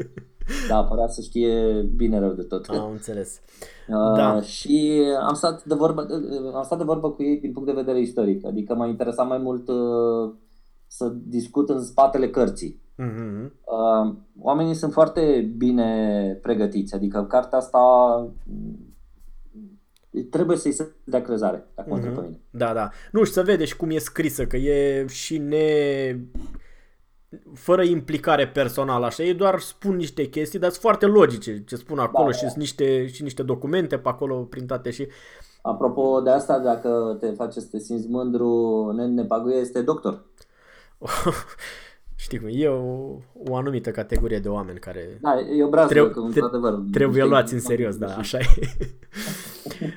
[0.68, 2.66] Da, părea să știe bine rău de tot.
[2.66, 3.42] Am înțeles.
[3.88, 4.42] Uh, da.
[4.42, 6.08] Și am stat, de vorbă,
[6.56, 8.46] am stat de vorbă cu ei din punct de vedere istoric.
[8.46, 10.34] Adică m-a interesat mai mult uh,
[10.96, 12.82] să discut în spatele cărții.
[13.04, 13.46] Uh-huh.
[13.46, 16.96] Uh, oamenii sunt foarte bine pregătiți.
[16.96, 17.80] Adică cartea asta
[20.30, 22.14] trebuie să-i se dea crezare, dacă uh-huh.
[22.14, 22.40] mă mine.
[22.50, 22.90] Da, da.
[23.12, 25.66] Nu, și să vede și cum e scrisă, că e și ne
[27.54, 32.00] fără implicare personală, așa, ei doar spun niște chestii, dar sunt foarte logice ce spun
[32.00, 32.48] acolo da, și da.
[32.48, 35.08] sunt niște, și niște documente pe acolo printate și...
[35.62, 40.26] Apropo de asta, dacă te faci să te simți mândru, Nene Paguie este doctor.
[42.18, 45.18] Știi cum, e o, o anumită categorie de oameni care...
[45.22, 46.80] Da, e obrazul, treb- că, într-adevăr...
[46.92, 48.78] Trebuie luați în serios, da, așa e.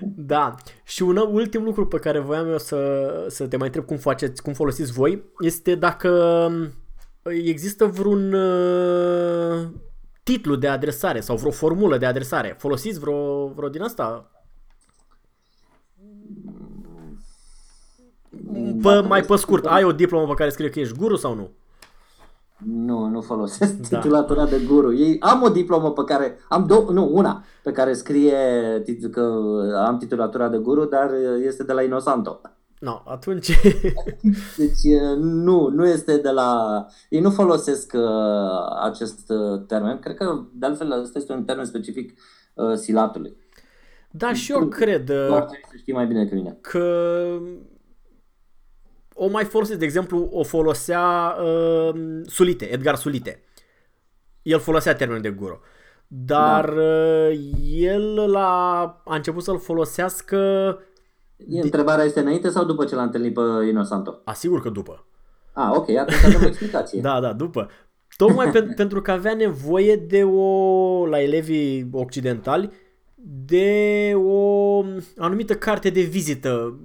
[0.33, 3.97] da, și un ultim lucru pe care voiam eu să, să te mai întreb cum
[3.97, 6.51] faceți, cum folosiți voi, este dacă
[7.23, 9.69] există vreun uh,
[10.23, 12.55] titlu de adresare sau vreo formulă de adresare.
[12.59, 14.31] Folosiți vreo, vreo din asta?
[18.83, 21.51] Pe, mai pe scurt, ai o diplomă pe care scrie că ești guru sau nu?
[22.65, 23.99] Nu, nu folosesc da.
[23.99, 24.97] titulatura de guru.
[24.97, 28.37] Ei, am o diplomă pe care, am două, nu, una, pe care scrie
[29.11, 29.23] că
[29.87, 31.11] am titulatura de guru, dar
[31.47, 32.41] este de la Inosanto.
[32.79, 33.61] No, atunci...
[34.57, 36.87] deci nu, nu este de la...
[37.09, 39.99] Ei nu folosesc uh, acest uh, termen.
[39.99, 42.19] Cred că, de altfel, ăsta este un termen specific
[42.55, 43.37] uh, silatului.
[44.11, 46.59] Da, și eu cred uh, să știi mai bine că mine.
[46.61, 47.25] că
[49.19, 53.43] o mai folosesc, de exemplu, o folosea uh, Sulite, Edgar Sulite.
[54.43, 55.61] El folosea termenul de guru.
[56.07, 56.81] Dar da.
[56.81, 57.39] uh,
[57.71, 60.37] el la, a început să-l folosească
[61.37, 61.61] de...
[61.61, 64.21] Întrebarea este înainte sau după ce l-a întâlnit pe Inosanto?
[64.25, 65.07] Asigur că după.
[65.53, 67.01] Ah, ok, atunci avem o explicație.
[67.09, 67.71] da, da, după.
[68.17, 72.71] Tocmai pe, pentru că avea nevoie de o, la elevii occidentali,
[73.47, 74.85] de o
[75.17, 76.79] anumită carte de vizită.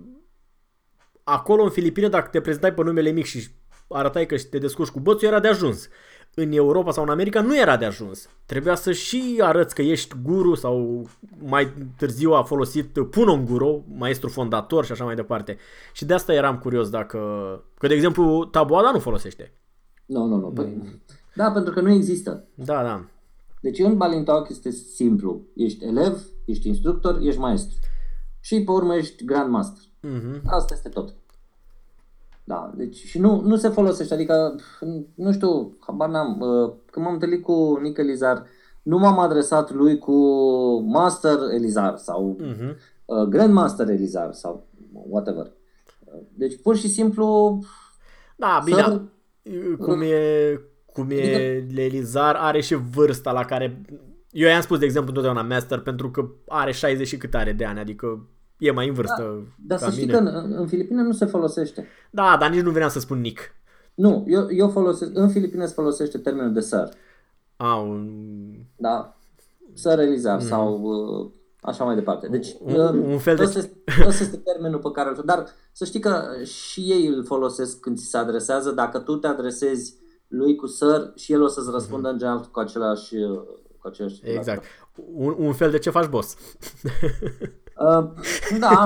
[1.24, 3.48] Acolo în Filipine, dacă te prezentai pe numele mic și
[3.88, 5.90] arătai că te descurci cu bățul, era de ajuns
[6.36, 8.30] în Europa sau în America nu era de ajuns.
[8.46, 11.08] Trebuia să și arăți că ești guru sau
[11.44, 15.58] mai târziu a folosit Punon Guru, maestru fondator și așa mai departe.
[15.94, 17.18] Și de asta eram curios dacă...
[17.78, 19.54] Că, de exemplu, Taboada nu folosește.
[20.06, 20.48] Nu, nu, nu.
[20.48, 21.02] Păi,
[21.36, 22.48] da, pentru că nu există.
[22.56, 23.06] Da, da.
[23.62, 25.42] Deci în Balintalk este simplu.
[25.56, 27.78] Ești elev, ești instructor, ești maestru.
[28.44, 29.84] Și pe urmă ești grandmaster.
[29.84, 30.42] Uh-huh.
[30.46, 31.14] Asta este tot.
[32.44, 34.56] Da, deci și nu, nu se folosește, adică,
[35.14, 36.38] nu știu, habar n-am,
[36.92, 38.46] când m-am întâlnit cu Nic Elizar,
[38.82, 40.16] nu m-am adresat lui cu
[40.80, 42.76] Master Elizar sau uh-huh.
[43.30, 45.52] Grandmaster Elizar sau whatever.
[46.34, 47.60] Deci pur și simplu...
[48.36, 49.02] Da, bine, să...
[49.80, 51.82] cum e, cum e adică...
[51.82, 53.82] Elizar, are și vârsta la care...
[54.34, 57.66] Eu i-am spus, de exemplu, întotdeauna Master pentru că are 60 și cât are de
[57.66, 58.28] ani, adică
[58.64, 61.88] E mai în vârstă da, Dar să știi că în, în Filipine nu se folosește.
[62.12, 63.40] Da, dar nici nu vreau să spun Nick.
[63.94, 66.90] Nu, eu, eu folosesc, în Filipine se folosește termenul de sir.
[67.56, 68.10] A, un...
[68.76, 69.18] Da,
[69.74, 70.48] sir Elizar mm.
[70.48, 71.32] sau uh,
[71.62, 72.28] așa mai departe.
[72.28, 73.44] Deci, un, uh, un fel de...
[73.44, 73.60] Ăsta
[74.08, 75.22] este termenul pe care îl...
[75.26, 78.72] Dar să știi că și ei îl folosesc când ți se adresează.
[78.72, 79.96] Dacă tu te adresezi
[80.28, 82.12] lui cu sir și el o să-ți răspundă mm-hmm.
[82.12, 83.42] în general cu același uh,
[83.84, 84.64] cu aceeași Exact.
[85.14, 86.36] Un, un fel de ce faci boss.
[87.78, 88.10] Uh,
[88.60, 88.86] da,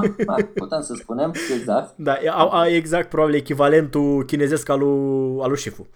[0.55, 1.97] putem să spunem, exact.
[1.97, 5.87] Da, a, a, exact, probabil echivalentul chinezesc al lui, al lui Shifu.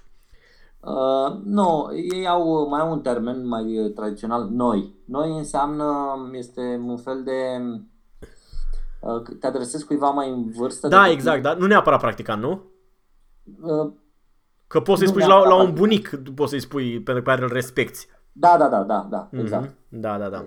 [0.80, 4.96] Uh, nu, ei au mai au un termen mai tradițional, noi.
[5.06, 7.62] Noi înseamnă, este un fel de
[9.00, 10.88] uh, te adresezi cuiva mai în vârstă.
[10.88, 12.62] Da, exact, dar nu neapărat practicant, nu?
[13.62, 13.92] Uh,
[14.72, 18.08] Că poți să-i spui la, la un bunic, poți să-i spui pentru care îl respecti.
[18.32, 19.70] Da, da, da, da, da, exact.
[19.70, 20.00] Mm-hmm.
[20.00, 20.46] Da, da, da.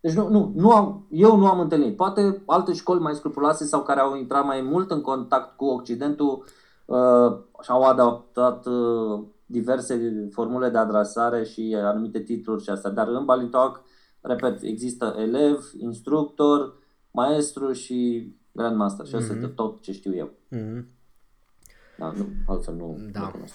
[0.00, 1.96] Deci nu, nu, nu am, eu nu am întâlnit.
[1.96, 6.44] Poate alte școli mai scrupuloase sau care au intrat mai mult în contact cu Occidentul
[6.84, 12.90] uh, și au adaptat uh, diverse formule de adresare și anumite titluri și astea.
[12.90, 13.82] Dar în Balintoac,
[14.20, 16.74] repet, există elev, instructor,
[17.10, 19.06] maestru și grandmaster.
[19.06, 19.36] Și asta mm-hmm.
[19.36, 20.30] este tot ce știu eu.
[20.56, 20.84] Mm-hmm.
[21.98, 23.20] Da, nu, altfel nu, da.
[23.20, 23.54] nu cunosc.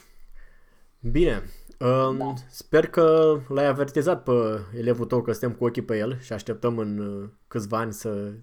[1.12, 1.44] Bine,
[1.82, 2.34] Um, da.
[2.50, 4.32] Sper că l-ai avertizat pe
[4.78, 8.34] elevul tău că suntem cu ochii pe el și așteptăm în uh, câțiva ani să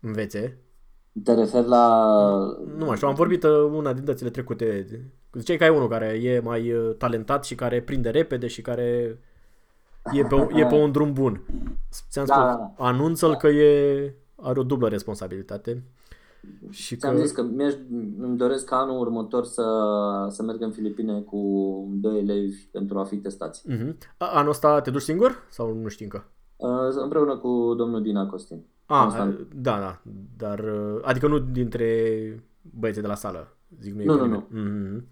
[0.00, 0.58] învețe.
[1.24, 2.06] Te refer la...
[2.76, 4.86] Nu mai știu, am vorbit uh, una din dățile trecute.
[5.32, 9.18] Ziceai că ai unul care e mai uh, talentat și care prinde repede și care
[10.12, 11.42] e pe, e pe un drum bun.
[12.10, 12.84] Ți-am da, spus, da, da.
[12.84, 15.82] anunță-l că e, are o dublă responsabilitate.
[16.70, 17.20] Și Ți-am că...
[17.20, 19.62] zis că îmi doresc ca anul următor să,
[20.30, 21.38] să merg în Filipine cu
[21.92, 23.64] doi elevi pentru a fi testați.
[23.70, 23.96] Uh-huh.
[24.16, 26.24] Anul ăsta te duci singur sau nu știi încă?
[26.56, 28.64] Uh, împreună cu domnul Dina Costin.
[28.86, 30.02] Ah, da, da,
[30.36, 31.84] dar uh, adică nu dintre
[32.60, 33.56] băieții de la sală.
[33.80, 34.46] Zic, nu, nu, nu.
[34.48, 34.60] nu.
[34.60, 35.04] Mm-hmm.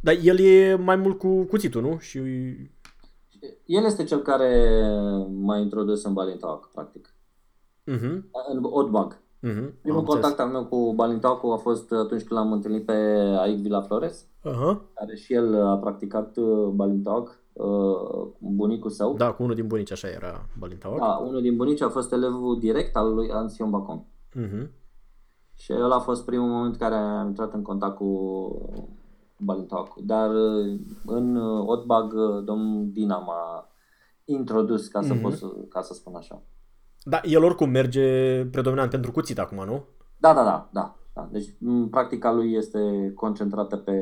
[0.00, 1.98] Dar el e mai mult cu cuțitul, nu?
[1.98, 2.18] Și...
[3.64, 4.82] El este cel care
[5.30, 7.14] m-a introdus în Balintaoc, practic.
[7.86, 8.20] Uh-huh.
[8.52, 9.20] În Odbag.
[9.42, 9.72] Uh-huh.
[9.82, 12.92] Primul contact al meu cu Balintacu a fost atunci când l-am întâlnit pe
[13.38, 14.78] Aic Villa Flores, uh-huh.
[14.94, 19.14] care și el a practicat uh, Balintac, uh, bunicul său.
[19.14, 20.98] Da, cu unul din bunici așa era Balintac.
[20.98, 24.04] Da, unul din bunici a fost elevul direct al lui Ansion Bacon.
[24.36, 24.68] Uh-huh.
[25.54, 28.08] Și el a fost primul moment care am intrat în contact cu
[29.36, 30.00] Balintacu.
[30.02, 31.36] Dar uh, în
[31.66, 32.12] Otbag,
[32.44, 33.68] domnul Dina m-a
[34.24, 35.22] introdus, ca să, uh-huh.
[35.22, 36.42] pot să, ca să spun așa.
[37.02, 39.84] Da, el oricum merge predominant pentru cuțit acum, nu?
[40.18, 40.96] Da, da, da, da.
[41.14, 41.28] da.
[41.32, 41.54] Deci
[41.90, 43.92] practica lui este concentrată pe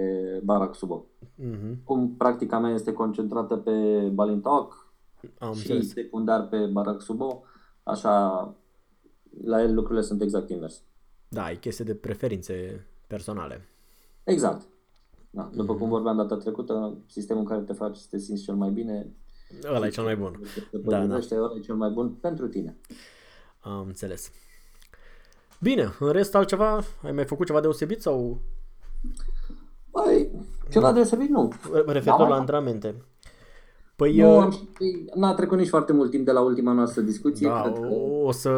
[0.44, 1.04] Barack Subo.
[1.20, 1.84] Uh-huh.
[1.84, 3.70] Cum practica mea este concentrată pe
[4.12, 4.92] Balintok
[5.38, 5.92] Am și înțeles.
[5.92, 7.42] secundar pe Barack Subo,
[7.82, 8.54] așa
[9.44, 10.82] la el lucrurile sunt exact invers.
[11.28, 13.68] Da, e chestie de preferințe personale.
[14.24, 14.66] Exact.
[15.30, 15.50] Da.
[15.54, 15.78] După uh-huh.
[15.78, 19.06] cum vorbeam data trecută, sistemul care te face să te simți cel mai bine
[19.64, 20.40] Ăla e cel mai bun.
[20.72, 21.18] Da, da.
[21.30, 22.76] Ăla e cel mai bun pentru tine.
[23.60, 24.30] Am înțeles.
[25.60, 26.80] Bine, în rest altceva?
[27.02, 28.40] Ai mai făcut ceva deosebit sau?
[29.90, 30.30] Păi,
[30.70, 31.52] ceva deosebit nu.
[31.72, 32.94] Referitor da, la antrenamente.
[33.96, 34.68] Păi, nu, uh, am,
[35.14, 37.48] n-a trecut nici foarte mult timp de la ultima noastră discuție.
[37.48, 37.86] Da, cred că...
[38.22, 38.50] o să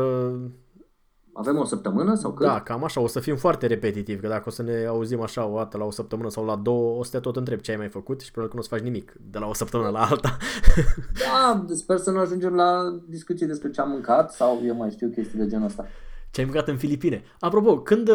[1.32, 2.46] avem o săptămână sau cât?
[2.46, 5.46] Da, cam așa, o să fim foarte repetitivi, că dacă o să ne auzim așa
[5.46, 7.76] o dată la o săptămână sau la două, o să te tot întreb ce ai
[7.76, 10.06] mai făcut și probabil că nu o să faci nimic de la o săptămână la
[10.06, 10.36] alta.
[11.24, 15.08] Da, sper să nu ajungem la discuții despre ce am mâncat sau eu mai știu
[15.08, 15.86] chestii de genul ăsta.
[16.30, 17.22] Ce ai mâncat în Filipine?
[17.40, 18.10] Apropo, când,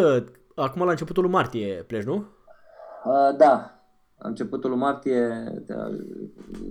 [0.56, 2.16] acum la începutul lui martie pleci, nu?
[2.16, 3.84] Uh, da,
[4.18, 5.54] la începutul lui martie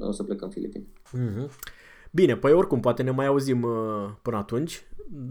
[0.01, 0.85] o să plec în Filipine.
[1.19, 1.49] Mm-hmm.
[2.11, 4.87] Bine, păi oricum, poate ne mai auzim uh, până atunci.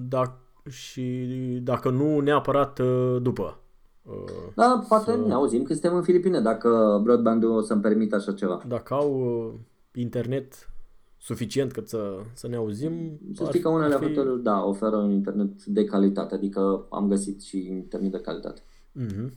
[0.07, 1.27] Dacă și
[1.63, 3.59] dacă nu neapărat uh, după.
[4.01, 4.13] Uh,
[4.55, 5.17] da, poate să...
[5.17, 8.63] ne auzim când suntem în Filipine, dacă broadband-ul o să-mi permită așa ceva.
[8.67, 9.53] Dacă au uh,
[9.93, 10.69] internet
[11.17, 13.19] suficient cât să, să ne auzim.
[13.33, 14.03] Să știi că unele fi...
[14.03, 18.61] hoteluri, da, oferă un internet de calitate, adică am găsit și internet de calitate.
[18.99, 19.29] Mm-hmm.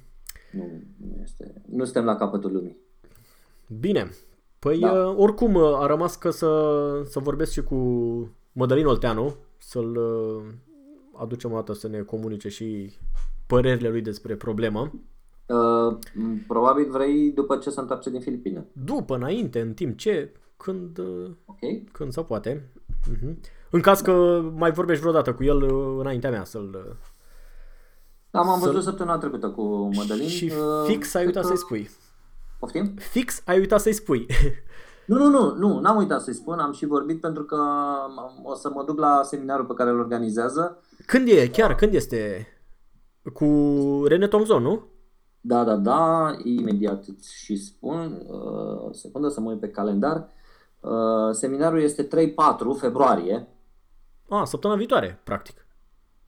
[0.53, 2.77] Nu, nu, este, nu suntem la capătul lumii.
[3.81, 4.11] Bine.
[4.59, 5.15] Păi da.
[5.17, 7.77] oricum a rămas că să, să vorbesc și cu
[8.53, 9.99] Mădălin Olteanu, să-l
[11.21, 12.93] aducem o dată să ne comunice și
[13.47, 14.93] părerile lui despre problemă.
[15.47, 15.99] Uh,
[16.47, 18.67] probabil vrei după ce se întoarce din Filipine.
[18.73, 21.85] După, înainte, în timp ce, când, uh, okay.
[21.93, 22.71] când se poate.
[23.11, 23.35] Uh-huh.
[23.71, 26.85] În caz că mai vorbești vreodată cu el uh, înaintea mea să-l...
[26.89, 26.97] Uh,
[28.31, 30.29] da, m-am văzut săptămâna trecută cu Mădălin.
[30.29, 30.53] Și
[30.87, 31.91] fix ai uitat să-i spui.
[32.59, 32.95] Poftim?
[32.97, 34.27] Fix ai uitat să-i spui.
[35.07, 37.63] Nu, nu, nu, nu, n-am uitat să-i spun, am și vorbit pentru că
[38.43, 40.83] o să mă duc la seminarul pe care îl organizează.
[41.07, 42.47] Când e, chiar, când este?
[43.33, 43.47] Cu
[44.07, 44.85] René Tomzon, nu?
[45.41, 50.29] Da, da, da, imediat îți și spun, uh, secundă să mă uit pe calendar.
[50.81, 52.09] Uh, seminarul este 3-4
[52.79, 53.49] februarie.
[54.29, 55.67] Ah, săptămâna viitoare, practic.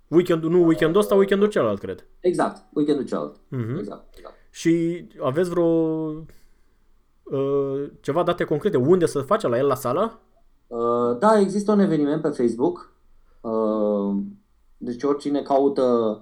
[0.08, 2.06] Weekend, nu weekendul ăsta, weekendul celălalt, cred.
[2.20, 3.36] Exact, weekendul celălalt.
[3.36, 3.78] Uh-huh.
[3.78, 4.34] Exact, exact.
[4.50, 6.10] Și aveți vreo
[7.30, 10.18] Uh, ceva date concrete, unde să face la el la sală?
[10.66, 12.92] Uh, da, există un eveniment pe Facebook.
[13.40, 14.16] Uh,
[14.76, 16.18] deci oricine caută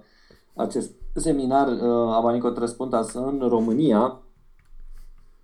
[0.54, 4.20] acest seminar uh, Abanico Trăspuntas în România,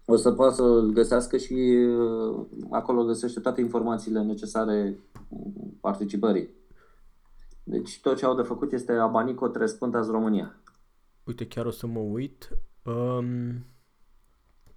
[0.06, 4.98] o să poată să găsească și uh, acolo găsește toate informațiile necesare
[5.80, 6.50] participării.
[7.64, 10.56] Deci tot ce au de făcut este Abanico Trăspuntas România.
[11.24, 12.48] Uite, chiar o să mă uit.
[12.82, 13.64] Um,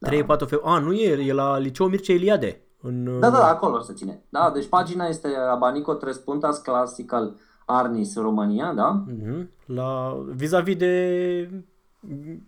[0.06, 0.60] 3-4 februarie.
[0.64, 4.24] A, nu e, e la Liceu Mircea Eliade, În, da, da, da, acolo se ține.
[4.30, 7.36] Da, deci pagina este Abanico Tres Puntas Classical
[7.66, 9.04] Arnis România, da?
[9.08, 9.48] Uh-huh.
[9.66, 11.50] La, vis-a-vis de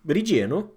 [0.06, 0.70] Rigie, nu?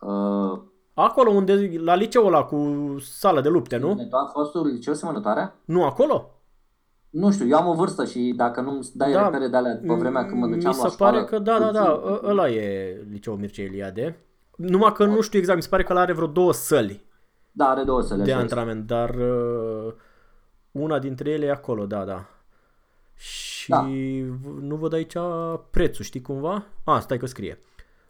[0.00, 0.58] Uh,
[0.94, 4.08] acolo unde, la liceul ăla cu sală de lupte, nu?
[4.10, 5.54] A fostul liceu semănătoarea?
[5.64, 6.30] Nu, acolo?
[7.10, 9.94] Nu știu, eu am o vârstă și dacă nu dai da, repere de alea pe
[9.94, 13.36] vremea când mă duceam mi se pare că da, da, da, ă, ăla e liceul
[13.36, 14.18] Mircea Eliade.
[14.60, 17.04] Numai că nu știu exact, mi se pare că are vreo două săli.
[17.52, 18.22] Da, are două săli.
[18.22, 19.92] De antrenament, dar uh,
[20.70, 22.26] una dintre ele e acolo, da, da.
[23.14, 23.86] Și da.
[24.60, 25.16] nu văd aici
[25.70, 26.64] prețul, știi cumva?
[26.84, 27.58] A, stai că scrie.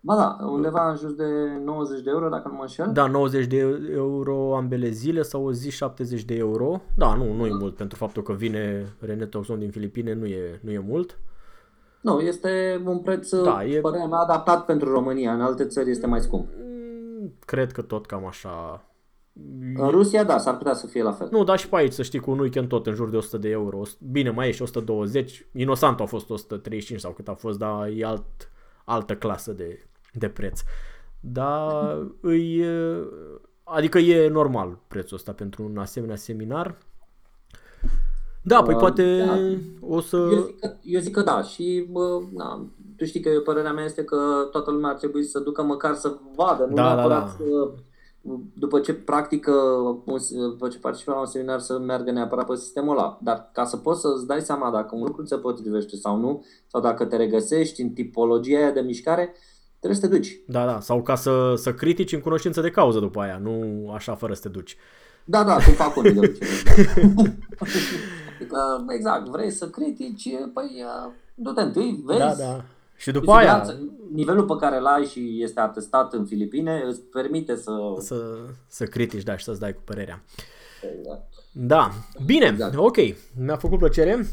[0.00, 1.24] Ba da, undeva în jur de
[1.64, 2.92] 90 de euro, dacă nu mă înșel.
[2.92, 3.56] Da, 90 de
[3.92, 6.82] euro ambele zile sau o zi 70 de euro.
[6.96, 10.60] Da, nu, nu e mult pentru faptul că vine René Toxon din Filipine, nu e,
[10.62, 11.18] nu e mult.
[12.00, 13.80] Nu, este un preț, da, e...
[13.80, 15.32] părerea mea, adaptat pentru România.
[15.32, 16.48] În alte țări este mai scump.
[16.58, 18.84] Mm, cred că tot cam așa.
[19.74, 21.28] În Rusia, da, s-ar putea să fie la fel.
[21.30, 23.38] Nu, dar și pe aici, să știi, cu un weekend tot în jur de 100
[23.38, 23.82] de euro.
[24.10, 25.46] Bine, mai e și 120.
[25.52, 28.24] Inosantul a fost 135 sau cât a fost, dar e alt,
[28.84, 30.60] altă clasă de, de preț.
[31.20, 32.64] Dar îi,
[33.64, 36.78] adică e normal prețul ăsta pentru un asemenea seminar.
[38.42, 39.38] Da, păi uh, poate da.
[39.80, 40.16] o să...
[40.16, 42.66] Eu zic, că, eu zic că da și bă, na,
[42.96, 46.16] tu știi că părerea mea este că toată lumea ar trebui să ducă măcar să
[46.36, 47.44] vadă, nu da, da neapărat da, da.
[47.44, 47.70] să
[48.54, 49.52] după ce practică,
[50.30, 53.18] după ce participă la un seminar să meargă neapărat pe sistemul ăla.
[53.22, 56.44] Dar ca să poți să-ți dai seama dacă un lucru ți se potrivește sau nu,
[56.66, 59.34] sau dacă te regăsești în tipologia aia de mișcare,
[59.78, 60.40] trebuie să te duci.
[60.46, 64.14] Da, da, sau ca să, să critici în cunoștință de cauză după aia, nu așa
[64.14, 64.76] fără să te duci.
[65.24, 66.48] Da, da, cum fac unii de obicei.
[68.40, 70.84] adică, exact, vrei să critici, păi
[71.34, 72.18] du-te întâi, vezi.
[72.18, 72.64] Da, da.
[72.96, 73.64] Și după aia...
[74.12, 77.72] Nivelul pe care îl ai și este atestat în Filipine îți permite să...
[77.98, 80.22] Să, să critici, da, și să-ți dai cu părerea.
[80.98, 81.32] Exact.
[81.52, 81.90] Da.
[82.24, 82.76] Bine, exact.
[82.76, 82.96] ok.
[83.36, 84.26] Mi-a făcut plăcere.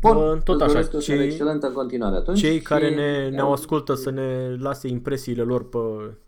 [0.00, 2.38] Bun, tot așa, cei, excelentă continuare atunci.
[2.38, 5.78] Cei care ne, ne ascultă să ne lase impresiile lor pe,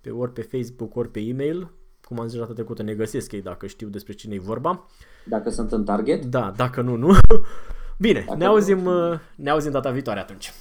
[0.01, 1.71] pe, ori pe Facebook, ori pe e-mail.
[2.09, 4.86] Cum am zis data trecută, ne găsesc ei dacă știu despre cine e vorba.
[5.24, 6.24] Dacă sunt în target.
[6.24, 7.16] Da, dacă nu, nu.
[7.98, 9.18] Bine, dacă ne auzim, nu.
[9.34, 10.52] ne auzim data viitoare atunci.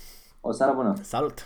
[0.42, 0.94] O seară bună!
[1.02, 1.46] Salut!